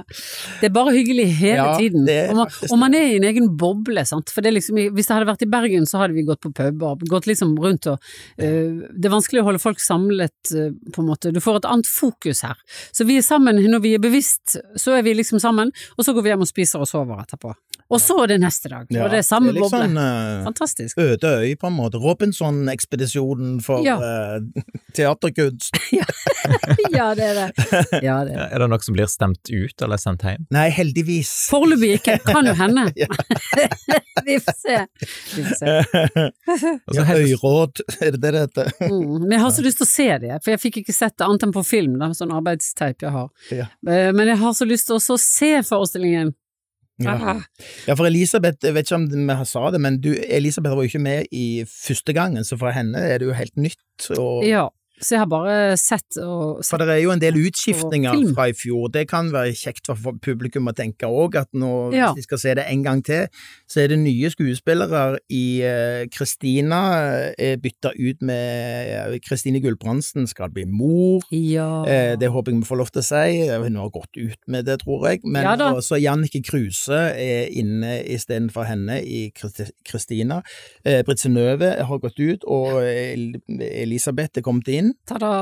[0.59, 2.05] Det er bare hyggelig hele Ja, tiden.
[2.07, 4.33] det Og man, og man er i en egen boble, sant.
[4.33, 6.85] For det liksom, hvis det hadde vært i Bergen, så hadde vi gått på pub
[6.87, 8.43] og gått liksom rundt og uh,
[8.89, 11.33] Det er vanskelig å holde folk samlet, uh, på en måte.
[11.35, 12.57] Du får et annet fokus her.
[12.95, 16.15] Så vi er sammen når vi er bevisst, så er vi liksom sammen, og så
[16.15, 17.53] går vi hjem og spiser og sover etterpå.
[17.89, 18.85] Og så er det neste dag.
[18.93, 19.79] Ja, og det er samme boble.
[19.81, 20.97] Liksom, uh, Fantastisk.
[21.01, 21.97] øde øy, på en måte.
[22.03, 23.95] Robinson-ekspedisjonen for Ja.
[23.97, 24.63] uh,
[24.97, 25.73] teaterkunst.
[26.93, 27.47] Ja, det er det.
[28.01, 28.45] Ja, det er det.
[28.55, 30.45] Er det noe som blir stemt ut eller sendt hjem?
[30.53, 31.31] Nei, heldigvis.
[31.51, 32.85] Foreløpig ikke, kan jo hende.
[34.25, 34.77] vi får se.
[35.35, 35.75] Vi får se.
[36.15, 38.71] Altså, Ja, Øyråd, er det det det heter?
[38.89, 39.19] Mm.
[39.27, 41.27] Men jeg har så lyst til å se det, for jeg fikk ikke sett det
[41.27, 43.29] annet enn på film, da, sånn arbeidsteip jeg har.
[43.53, 43.67] Ja.
[43.89, 46.33] Eh, Men jeg har så lyst til å se forestillingen.
[46.99, 47.35] Ja.
[47.87, 50.91] Ja, for Elisabeth, jeg vet ikke om vi sa det, men du, Elisabeth var jo
[50.91, 54.09] ikke med i første gangen, så for henne er det jo helt nytt.
[54.17, 54.67] Og, Ja,
[55.01, 58.53] så jeg har bare sett og For det er jo en del utskiftninger fra i
[58.57, 58.89] fjor.
[58.91, 62.09] Det kan være kjekt for publikum å tenke òg, at nå, Ja.
[62.13, 63.27] hvis de skal se det en gang til,
[63.69, 66.81] så er det nye skuespillere i eh, Kristina
[67.31, 71.21] uh, bytta ut med Kristine Gulbrandsen skal bli mor.
[71.31, 71.83] Ja.
[71.87, 73.47] Eh, Det håper jeg vi får lov til å si.
[73.49, 75.21] Hun har gått ut med det, tror jeg.
[75.23, 79.31] Men Ja også Jannike Kruse er inne istedenfor henne i
[79.85, 80.41] Kristina.
[80.85, 84.88] Eh, Britt Synnøve har gått ut, og El- Elisabeth er kommet inn.
[85.07, 85.33] Ta-da.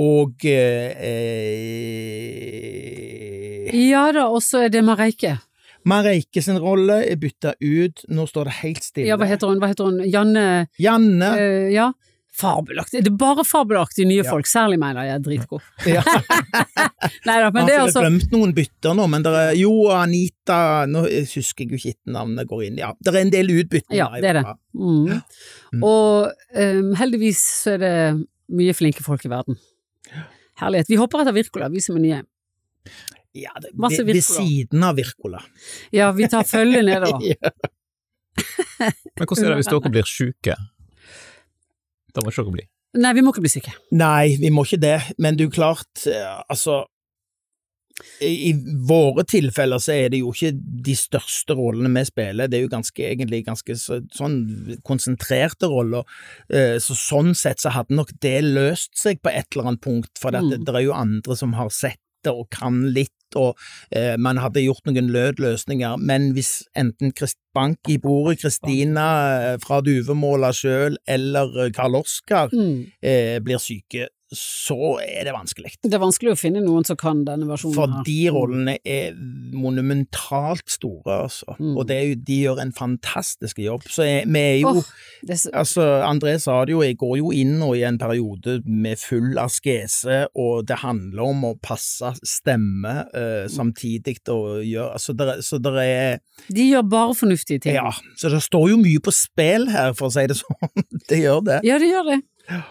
[0.00, 0.44] Og
[2.48, 5.36] eh, Ja da, og så er det Mareike.
[5.88, 8.04] Mareike sin rolle er bytta ut.
[8.14, 9.08] Nå står det helt stille.
[9.10, 9.58] Ja, hva heter hun?
[9.62, 10.00] Hva heter hun?
[10.06, 10.46] Janne
[10.80, 11.32] Janne.
[11.38, 11.90] eh, Ja.
[12.32, 13.02] Fabelaktig.
[13.04, 14.30] Det er bare fabelaktige nye Ja.
[14.30, 15.60] folk, særlig meg da, jeg er dritgod.
[15.86, 16.00] Ja.
[17.28, 19.74] Nei da, men det er har altså glemt noen bytter nå, men det er jo
[19.92, 22.78] Anita Nå husker jeg jo ikke etternavnet går inn.
[22.80, 23.94] Ja, det er en del utbytter.
[23.98, 24.44] Ja, det er det.
[24.72, 25.20] Mm.
[25.76, 25.84] Mm.
[25.84, 27.92] Og um, heldigvis så er det
[28.52, 29.58] mye flinke folk i verden.
[30.60, 30.90] Herlighet.
[30.92, 32.20] Vi hopper etter Wirkola, vi som er nye.
[33.32, 35.40] Ja, det, Masse ved, ved siden av Wirkola.
[35.94, 37.22] Ja, vi tar følge nedover.
[38.32, 38.88] Ja.
[39.20, 40.54] Men hvordan er det hvis dere blir syke?
[42.16, 42.64] Da må ikke dere bli.
[43.02, 43.74] Nei, vi må ikke bli syke.
[43.92, 46.78] Nei, vi må ikke det, men det er jo klart, eh, altså
[48.22, 48.52] i,
[48.88, 50.52] våre tilfeller så er det jo ikke
[50.86, 54.36] de største rollene vi spiller, det er jo ganske, egentlig ganske så, sånn
[54.86, 56.04] konsentrerte roller.
[56.52, 60.12] Eh, så sånn sett så hadde nok det løst seg på et eller annet punkt,
[60.20, 60.64] for det, Mm.
[60.64, 63.56] det er jo andre som har sett det og kan litt, og
[63.90, 69.06] eh, man hadde gjort noen lødløsninger, men hvis enten Krist Bank i bordet, Kristina
[69.54, 72.86] eh, fra Duvemåla sjøl eller eh, Karl Oskar Mm.
[73.02, 74.06] eh, blir syke,
[74.36, 75.74] så er det vanskelig.
[75.82, 77.76] Det er vanskelig å finne noen som kan denne versjonen.
[77.76, 78.04] For her.
[78.06, 79.16] de rollene er
[79.56, 81.56] monumentalt store, altså.
[81.58, 81.74] Mm.
[81.76, 83.86] Og det er de gjør en fantastisk jobb.
[83.90, 84.92] Så er, vi er jo oh,
[85.28, 88.58] er så, Altså, André sa det jo, jeg går jo inn nå i en periode
[88.66, 95.14] med full askese, og det handler om å passe stemme uh, samtidig og gjøre Altså,
[95.16, 96.18] der, så det er
[96.50, 97.74] de gjør bare fornuftige ting.
[97.74, 100.86] Ja, så det står jo mye på spill her, for å si det sånn.
[101.08, 101.60] Det gjør det.
[101.66, 102.18] Ja, det gjør det.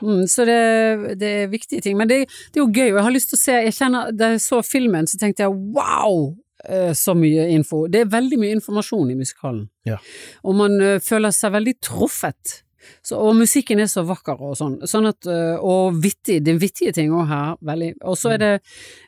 [0.02, 1.98] Mm, så det, det er viktige ting.
[1.98, 4.12] Men det, det er jo gøy, og jeg har lyst til å se jeg kjenner,
[4.16, 6.34] Da jeg så filmen, så tenkte jeg wow!
[6.68, 7.86] eh, Så mye info.
[7.92, 9.64] Det er veldig mye informasjon i musikalen.
[9.88, 9.98] Ja.
[10.44, 12.62] Og man eh, føler seg veldig truffet.
[13.06, 14.80] Så, og musikken er så vakker og sånn.
[14.90, 16.40] sånn at, eh, og vittig.
[16.46, 17.52] Det er vittige ting òg her.
[17.62, 17.92] Veldig.
[18.10, 18.54] Og så er det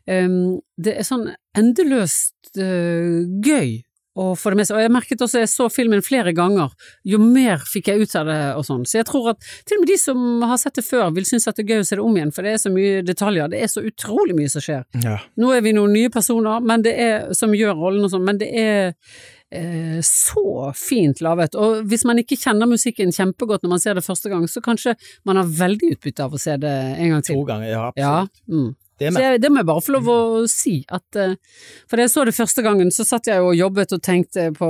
[0.07, 3.81] um, Det er sånn endeløst uh, gøy.
[4.13, 6.69] Og og jeg merket også, jeg så filmen flere ganger,
[7.03, 8.85] jo mer fikk jeg ut av det og sånn.
[8.85, 11.47] Så jeg tror at til og med de som har sett det før, vil synes
[11.49, 13.49] at det er gøy å se det om igjen, for det er så mye detaljer,
[13.49, 14.83] det er så utrolig mye som skjer.
[15.03, 15.17] Ja.
[15.41, 18.39] Nå er vi noen nye personer men det er, som gjør rollen og sånn, men
[18.41, 18.93] det er
[19.53, 21.57] eh, så fint laget.
[21.59, 24.95] Og hvis man ikke kjenner musikken kjempegodt når man ser det første gang, så kanskje
[25.27, 27.41] man har veldig utbytte av å se det en gang til.
[27.41, 27.85] To ganger, ja.
[27.99, 28.47] Ja, Absolutt.
[28.49, 28.71] mm.
[28.99, 30.17] Det Så jeg, det må jeg bare få lov å
[30.49, 31.35] si, at eh,
[31.89, 34.69] For da jeg så det første gangen, så satt jeg og jobbet og tenkte på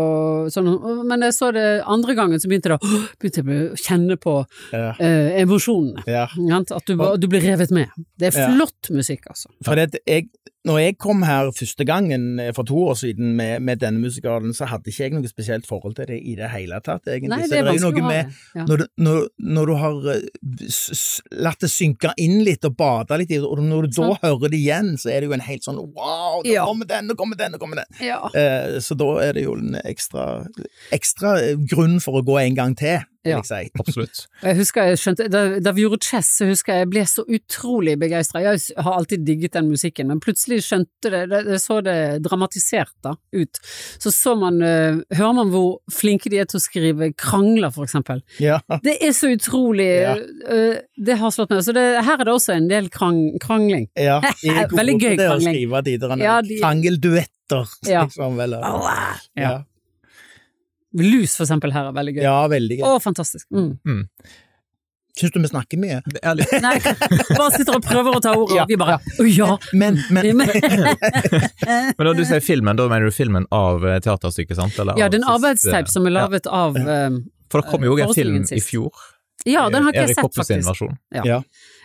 [0.54, 0.70] sånn
[1.04, 4.38] Men da jeg så det andre gangen, så begynte, det, begynte jeg å kjenne på
[4.72, 4.94] ja.
[4.98, 6.06] eh, emosjonene.
[6.10, 6.62] ja.
[6.64, 7.92] At du, du blir revet med.
[8.20, 9.52] Det er flott musikk, altså.
[9.66, 10.30] For det, jeg,
[10.68, 14.54] når jeg kom her første gangen eh, for to år siden med, med denne musikalen,
[14.56, 17.34] så hadde ikke jeg noe spesielt forhold til det i det hele tatt, egentlig.
[17.34, 18.40] Nei, det er vanskelig noe å ha med det.
[18.56, 18.66] Ja.
[18.70, 19.20] når du, når,
[19.60, 20.26] når du har eh,
[21.48, 24.54] latt det synke inn litt og bade litt i det, og når du da hører
[24.54, 26.66] det igjen, så er det jo en helt sånn wow, nå Ja.
[26.70, 28.00] kommer den, nå kommer den, nå kommer den.
[28.04, 28.22] Ja.
[28.32, 30.46] Eh, så da er det jo en ekstra,
[30.96, 33.72] ekstra eh, grunn for å gå en gang til, vil jeg si.
[33.82, 34.22] Absolutt.
[34.44, 37.24] Jeg husker jeg skjønte, da, da vi gjorde Chess, så husker jeg jeg ble så
[37.28, 38.42] utrolig begeistra.
[38.44, 41.96] Jeg har alltid digget den musikken, men plutselig skjønte det, det, det så det
[42.26, 43.60] dramatisert da, ut.
[44.04, 47.88] Så så man, uh, hører man hvor flinke de er til å skrive krangler, for
[47.88, 48.22] eksempel.
[48.44, 48.60] Ja.
[48.84, 50.16] Det er så utrolig, Ja.
[50.18, 51.64] uh, det har slått meg.
[51.66, 53.88] Så det, her er det også en del krang, krangling.
[54.00, 55.56] Ja, de er gode Veldig gøy det å krangling.
[55.56, 58.04] skrive de der Ja, de- krangelduetter, Ja.
[58.06, 58.40] liksom.
[58.44, 58.64] Eller,
[59.38, 59.64] Ja.
[60.94, 61.04] Ja.
[61.04, 62.24] Lus, for eksempel, her er veldig gøy.
[62.26, 62.88] ja, veldig gøy.
[62.88, 63.48] Å, fantastisk.
[63.52, 63.78] Mm.
[65.14, 66.00] Syns du vi snakker mye?
[66.26, 69.50] Er Nei, bare sitter og prøver å ta ordet, Ja, og vi bare Å ja!
[69.78, 74.80] Men, men Men- når du sier filmen, da mener du filmen av eh, teaterstykket, sant?
[74.82, 77.10] Eller Ja, det er en siste- som er laget av eh,
[77.54, 78.90] For det kom jo også en film i fjor.
[79.46, 80.68] Ja, den har ikke jeg sett, faktisk.
[80.70, 80.98] versjon.
[81.14, 81.24] Ja.
[81.28, 81.40] ja.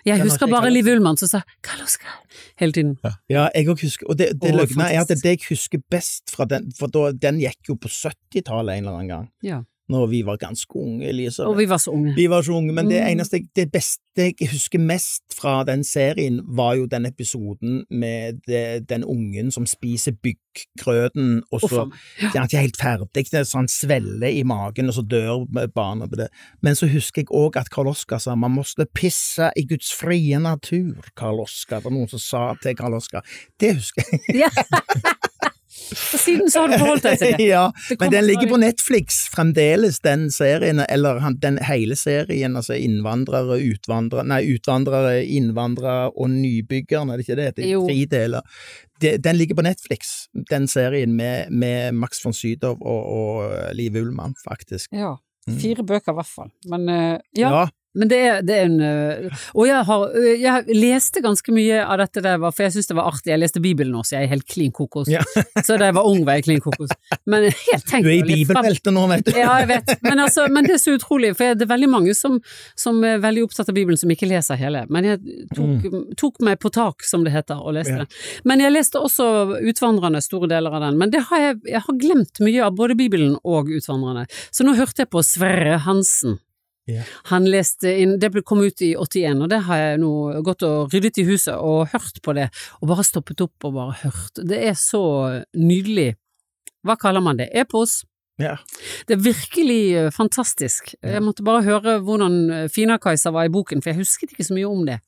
[0.07, 2.21] Jeg Den husker jeg bare Liv Ullmann som sa Karl Oskar
[2.61, 2.95] hele tiden.
[3.29, 6.31] ja, jeg òg husker Og det, det løgna er at det det jeg husker best
[6.31, 9.63] fra den, for da, den gikk jo på 70-tallet en eller annen gang, Ja.
[9.89, 11.47] Når vi var ganske unge, Elise.
[11.47, 12.15] Og vi var så unge.
[12.17, 13.09] Vi var så unge, men det Mm.
[13.19, 18.89] eneste det beste jeg husker mest fra den serien, var jo den episoden med det,
[18.89, 21.99] den ungen som spiser bygggrøten, og så meg.
[22.33, 26.11] Det er ikke helt ferdig, det er sånn svelle i magen, og så dør barnet
[26.11, 26.29] på det.
[26.63, 30.39] Men så husker jeg òg at Karl Oskar sa man måtte pisse i Guds frie
[30.39, 31.79] natur, Karl Oskar.
[31.79, 33.23] Det var noen som sa til Karl Oskar.
[33.61, 34.21] Det husker jeg.
[34.43, 34.51] Ja.
[35.89, 37.47] Og siden så har du forholdt deg til det.
[37.55, 42.77] ja, Det men den ligger på Netflix fremdeles, den serien, eller den hele serien, altså
[42.77, 47.49] innvandrere, utvandrere, nei, utvandrere, innvandrere og nybyggerne, er det ikke det?
[47.57, 48.61] Det er tre deler.
[49.29, 50.13] Den ligger på Netflix,
[50.51, 54.93] den serien med, med Max von Sydow og, og Liv Ullmann, faktisk.
[54.93, 55.15] Ja.
[55.49, 55.59] Mm.
[55.63, 56.51] Fire bøker i hvert fall.
[56.69, 57.67] Men eh, ja, Ja,
[57.97, 61.79] Men det er, det er en øh, Og jeg, har, øh, jeg leste ganske mye
[61.81, 63.33] av dette der, for jeg syns det var artig.
[63.33, 65.09] Jeg leste Bibelen også, jeg er helt klin kokos.
[65.11, 65.23] Ja.
[65.67, 66.93] så da jeg var ung var jeg klin kokos.
[67.27, 69.33] Men helt tenkt du er i bibelbeltet nå, vet du.
[69.39, 69.95] Ja, jeg vet.
[70.05, 72.39] Men, altså, men det er så utrolig, for det er veldig mange som,
[72.79, 74.85] som er veldig opptatt av Bibelen som ikke leser hele.
[74.93, 75.89] Men jeg tok,
[76.21, 78.05] tok meg på tak, som det heter, og leste Ja.
[78.05, 78.19] den.
[78.45, 79.25] Men jeg leste også
[79.69, 80.99] Utvandrerne, store deler av den.
[81.01, 84.27] Men det har jeg, jeg har glemt mye av både Bibelen og Utvandrerne.
[84.53, 86.39] Så nå hørte jeg på Sverre Hansen.
[86.89, 87.05] Ja.
[87.33, 90.13] Han leste inn, det kom ut i 81, og det har jeg nå
[90.47, 92.49] gått og ryddet i huset og hørt på det,
[92.81, 94.41] og bare stoppet opp og bare hørt.
[94.41, 95.03] Det er så
[95.57, 96.15] nydelig.
[96.87, 97.51] Hva kaller man det?
[97.53, 98.01] Epos?
[98.39, 98.55] Ja.
[99.07, 100.93] Det er virkelig eh, fantastisk.
[101.03, 104.55] Jeg måtte bare høre hvordan eh, Fina-Kajsa var i boken, for jeg husket ikke så
[104.55, 105.01] mye om det.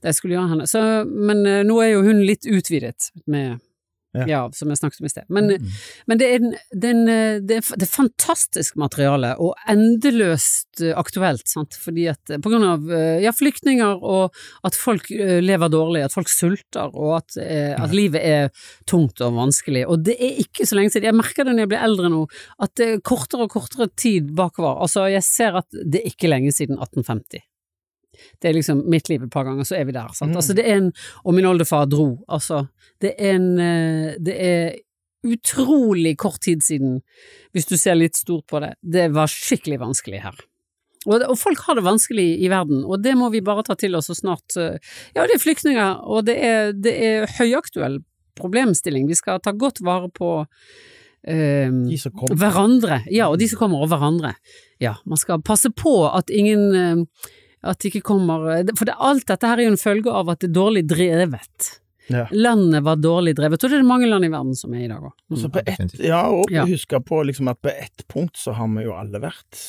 [0.00, 0.68] da jeg skulle gjøre henne.
[0.70, 3.60] Så, men eh, nå er jo hun litt utvidet med
[4.12, 4.24] Ja.
[4.26, 4.38] ja.
[4.52, 5.26] som jeg snakket om i sted.
[5.28, 5.66] Men, Mm.
[6.06, 6.38] men det, er,
[6.72, 11.76] det, er det, er, det er fantastisk materiale, og endeløst eh, aktuelt, sant?
[11.78, 14.34] fordi at eh, på grunn av eh, ja, flyktninger, og
[14.66, 19.84] at folk lever dårlig, at folk sulter, og at, at livet er tungt og vanskelig.
[19.86, 22.24] Og det er ikke så lenge siden, jeg merker det når jeg blir eldre nå,
[22.62, 24.80] at det er kortere og kortere tid bakover.
[24.82, 27.46] Altså, jeg ser at det er ikke lenge siden 1850.
[28.40, 30.12] Det er liksom mitt liv et par ganger, så er vi der.
[30.16, 30.32] Sant?
[30.34, 30.40] Mm.
[30.42, 30.92] Altså, det er en
[31.24, 32.24] Og min oldefar dro.
[32.28, 32.66] Altså,
[33.00, 34.78] det er en eh, Det er
[35.20, 37.00] utrolig kort tid siden,
[37.52, 38.74] hvis du ser litt stort på det.
[38.80, 40.38] Det var skikkelig vanskelig her.
[41.08, 43.96] Og, og folk har det vanskelig i verden, og det må vi bare ta til
[43.96, 44.76] oss så snart eh,
[45.16, 48.00] Ja, det er flyktninger, og det er, det er høyaktuell
[48.40, 49.08] problemstilling.
[49.08, 52.36] Vi skal ta godt vare på eh, De som kommer.
[52.40, 53.02] hverandre.
[53.12, 54.34] Ja, og de som kommer, og hverandre.
[54.80, 57.30] Ja, man skal passe på at ingen eh,
[57.62, 60.30] At det ikke kommer eh, For det, alt dette her er jo en følge av
[60.32, 61.70] at det er dårlig drevet.
[62.10, 62.24] Ja.
[62.34, 64.88] Landet var dårlig drevet, og det er det mange land i verden som er i
[64.90, 65.12] dag òg.
[65.30, 65.44] Mm.
[65.52, 66.04] på ett, definitivt.
[66.08, 66.64] ja, og Ja.
[66.66, 69.60] huske på liksom at på ett punkt så har vi jo alle vært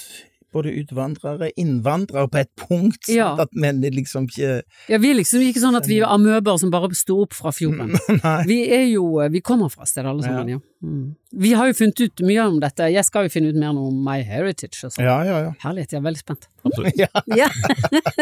[0.52, 3.08] både utvandrere, innvandrere på et punkt.
[3.08, 3.36] Ja.
[3.40, 6.58] At, men det liksom ikke Ja, vi er liksom ikke sånn at vi er amøber
[6.60, 7.94] som bare sto opp fra fjorden.
[8.24, 8.44] Nei.
[8.50, 10.60] Vi er jo Vi kommer fra et sted, alle sammen, ja.
[10.84, 11.16] Mm.
[11.32, 12.88] Vi har jo funnet ut mye om dette.
[12.90, 15.06] Jeg skal jo finne ut mer om My Heritage og sånn.
[15.06, 15.52] Ja, ja, ja.
[15.62, 16.48] Herlighet, jeg er veldig spent.
[16.66, 16.98] Absolutt.
[17.04, 17.10] ja.
[17.38, 17.50] Ja.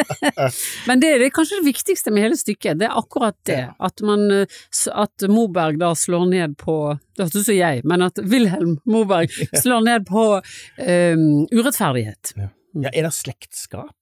[0.89, 3.62] Men det, det er kanskje det viktigste med hele stykket, det er akkurat det.
[3.64, 3.72] Ja.
[3.89, 4.60] At man eh,
[4.91, 6.76] At Moberg da slår ned på
[7.16, 9.34] Det hørtes ut som jeg, men at Wilhelm Moberg
[9.64, 12.36] slår ned på um, urettferdighet.
[12.39, 12.51] ja.
[12.93, 13.95] Er det slektskap?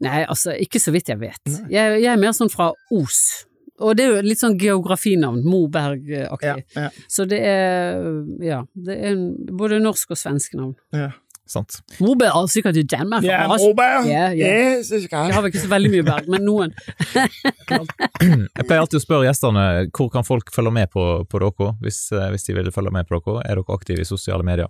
[0.00, 1.42] Nei, altså, ikke så vidt jeg vet.
[1.68, 3.47] Jeg, jeg er mer sånn fra Os.
[3.78, 6.64] Og det er jo litt sånn geografinavn, Moberg-aktig.
[6.74, 6.88] Ja.
[6.88, 7.06] Ja.
[7.10, 8.02] Så det er,
[8.42, 9.16] ja, det er
[9.54, 10.76] både norsk og svensk navn.
[10.96, 11.12] ja.
[11.48, 11.78] Sant.
[12.04, 13.24] Moberg er sikkert i Danmark.
[13.24, 13.70] Ja, altså.
[13.70, 14.04] Moberg!
[14.10, 14.50] Ja, ja.
[14.52, 14.90] Yes.
[14.92, 16.74] Jeg har vel ikke så veldig mye berg, men noen.
[18.58, 19.62] Jeg pleier alltid å spørre gjestene
[19.96, 23.08] hvor kan folk følge med på, på dere, hvis, eh, hvis de vil følge med
[23.08, 23.46] på dere.
[23.48, 24.68] Er dere aktive i sosiale medier?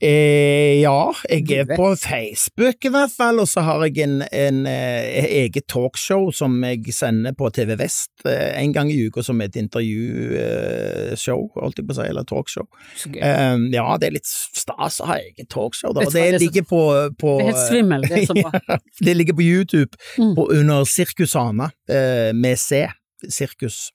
[0.00, 4.60] Eh, ja, jeg er på Facebook i hvert fall, og så har jeg en, en
[4.70, 9.40] eh, eget talkshow som jeg sender på TV Vest eh, en gang i uka som
[9.42, 12.68] et intervjushow, holdt jeg på å si, eller talkshow.
[13.10, 16.06] Eh, ja, det er litt stas å ha eget talkshow, da.
[16.06, 16.82] Og det det er ligger på,
[17.18, 18.62] på Det er helt svimmel, det er så bra.
[18.68, 18.78] Ja,
[19.10, 20.34] det ligger på YouTube Mm.
[20.36, 22.86] på, under Sirkusana, eh, med C.
[23.26, 23.90] Sirkus.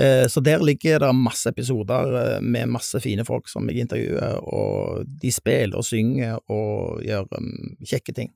[0.00, 4.38] Eh, så der ligger det masse episoder eh, med masse fine folk som jeg intervjuer,
[4.42, 8.30] og de spiller og synger og gjør um, kjekke ting.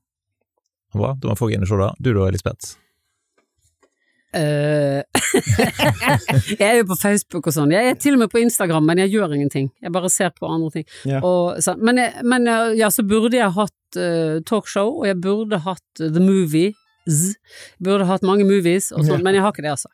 [0.93, 1.89] Bra, Du må få inn og se det.
[2.05, 2.75] Du da, Elisabeth?
[4.37, 5.01] Eh,
[6.59, 7.71] jeg er jo på Facebook og sånn.
[7.73, 9.69] Jeg er til og med på Instagram, men jeg gjør ingenting.
[9.81, 10.85] Jeg bare ser på andre ting.
[11.07, 11.21] Ja.
[11.25, 12.45] Og, så, men, jeg- men
[12.77, 16.73] ja, så burde jeg hatt uh, talkshow, og jeg burde hatt The Movie.
[17.07, 17.35] Z.
[17.81, 19.23] Burde hatt mange movies og sånn, Ja.
[19.23, 19.89] men jeg har ikke det, altså.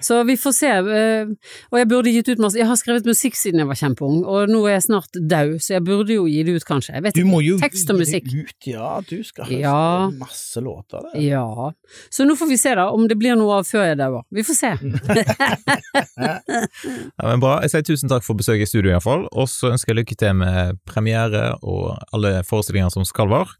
[0.00, 0.66] Så vi får se.
[0.68, 1.26] eh,
[1.72, 4.48] og jeg burde gitt ut masse Jeg har skrevet musikk siden jeg var kjempeung, og
[4.48, 6.94] nå er jeg snart død, så jeg burde jo gi det ut, kanskje.
[6.94, 7.30] Jeg vet Du ikke.
[7.30, 8.24] må jo Tekst og gi det musikk.
[8.48, 10.10] Ut, ja, du skal ha Ja.
[10.10, 11.22] masse låter det.
[11.28, 11.44] Ja.
[12.10, 14.22] Så nå får vi se, da, om det blir noe av før jeg dauer.
[14.32, 14.72] Vi får se.
[16.18, 17.58] Ja, men bra.
[17.64, 19.26] Jeg sier tusen takk for besøket i studio, iallfall.
[19.32, 23.54] Og så ønsker jeg lykke til med premiere og alle forestillinger som skal være.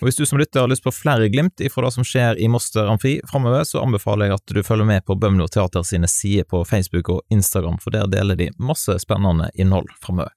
[0.00, 2.48] Og hvis du som lytter har lyst på flere glimt ifra det som skjer i
[2.52, 6.46] Moster Amfi framover, så anbefaler jeg at du følger med på Bømlo Teater sine sider
[6.48, 10.34] på Facebook og Instagram, for der deler de masse spennende innhold framover.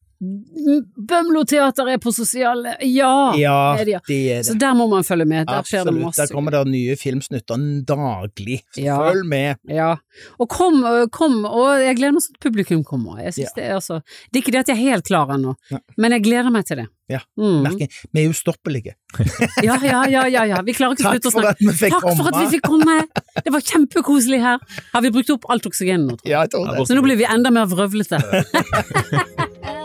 [0.96, 3.12] Bømlo teater er på sosiale Ja!
[3.38, 5.46] Ja, det er det Så der må man følge med.
[5.48, 6.06] Der skjer det Absolutt.
[6.06, 6.26] masse.
[6.28, 8.62] Der kommer det nye filmsnutter daglig.
[8.78, 8.98] Ja.
[9.10, 9.58] følg med.
[9.70, 9.92] Ja.
[10.40, 10.82] Og kom,
[11.14, 13.22] kom, og jeg gleder meg til at publikum kommer.
[13.24, 13.56] Jeg synes Ja.
[13.62, 14.02] det, er altså,
[14.32, 15.56] det er ikke det at jeg er helt klar ennå,
[15.98, 16.88] men jeg gleder meg til det.
[17.08, 17.62] Ja, Mm.
[17.62, 18.96] Merker, vi er ustoppelige.
[19.62, 20.62] Ja, ja, ja, ja, ja.
[20.66, 21.76] Vi klarer ikke å slutte å snakke.
[21.78, 22.16] Takk komme.
[22.18, 22.96] for at vi fikk komme!
[23.46, 24.58] Det var kjempekoselig her.
[24.94, 26.32] Har vi brukt opp alt oksygenet nå, tror jeg?
[26.34, 26.88] Ja, jeg tror det.
[26.90, 28.18] Så nå blir vi enda mer vrøvlete.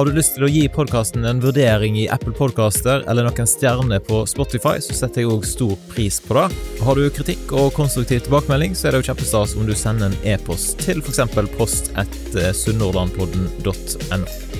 [0.00, 4.00] Har du lyst til å gi podkasten en vurdering i Apple Podcaster eller noen stjerner
[4.00, 6.46] på Spotify, så setter jeg òg stor pris på det.
[6.86, 10.16] Har du kritikk og konstruktiv tilbakemelding, så er det jo kjempestas om du sender en
[10.32, 11.20] e-post til f.eks.
[11.58, 14.59] post etter sunnhordlandpodden.no.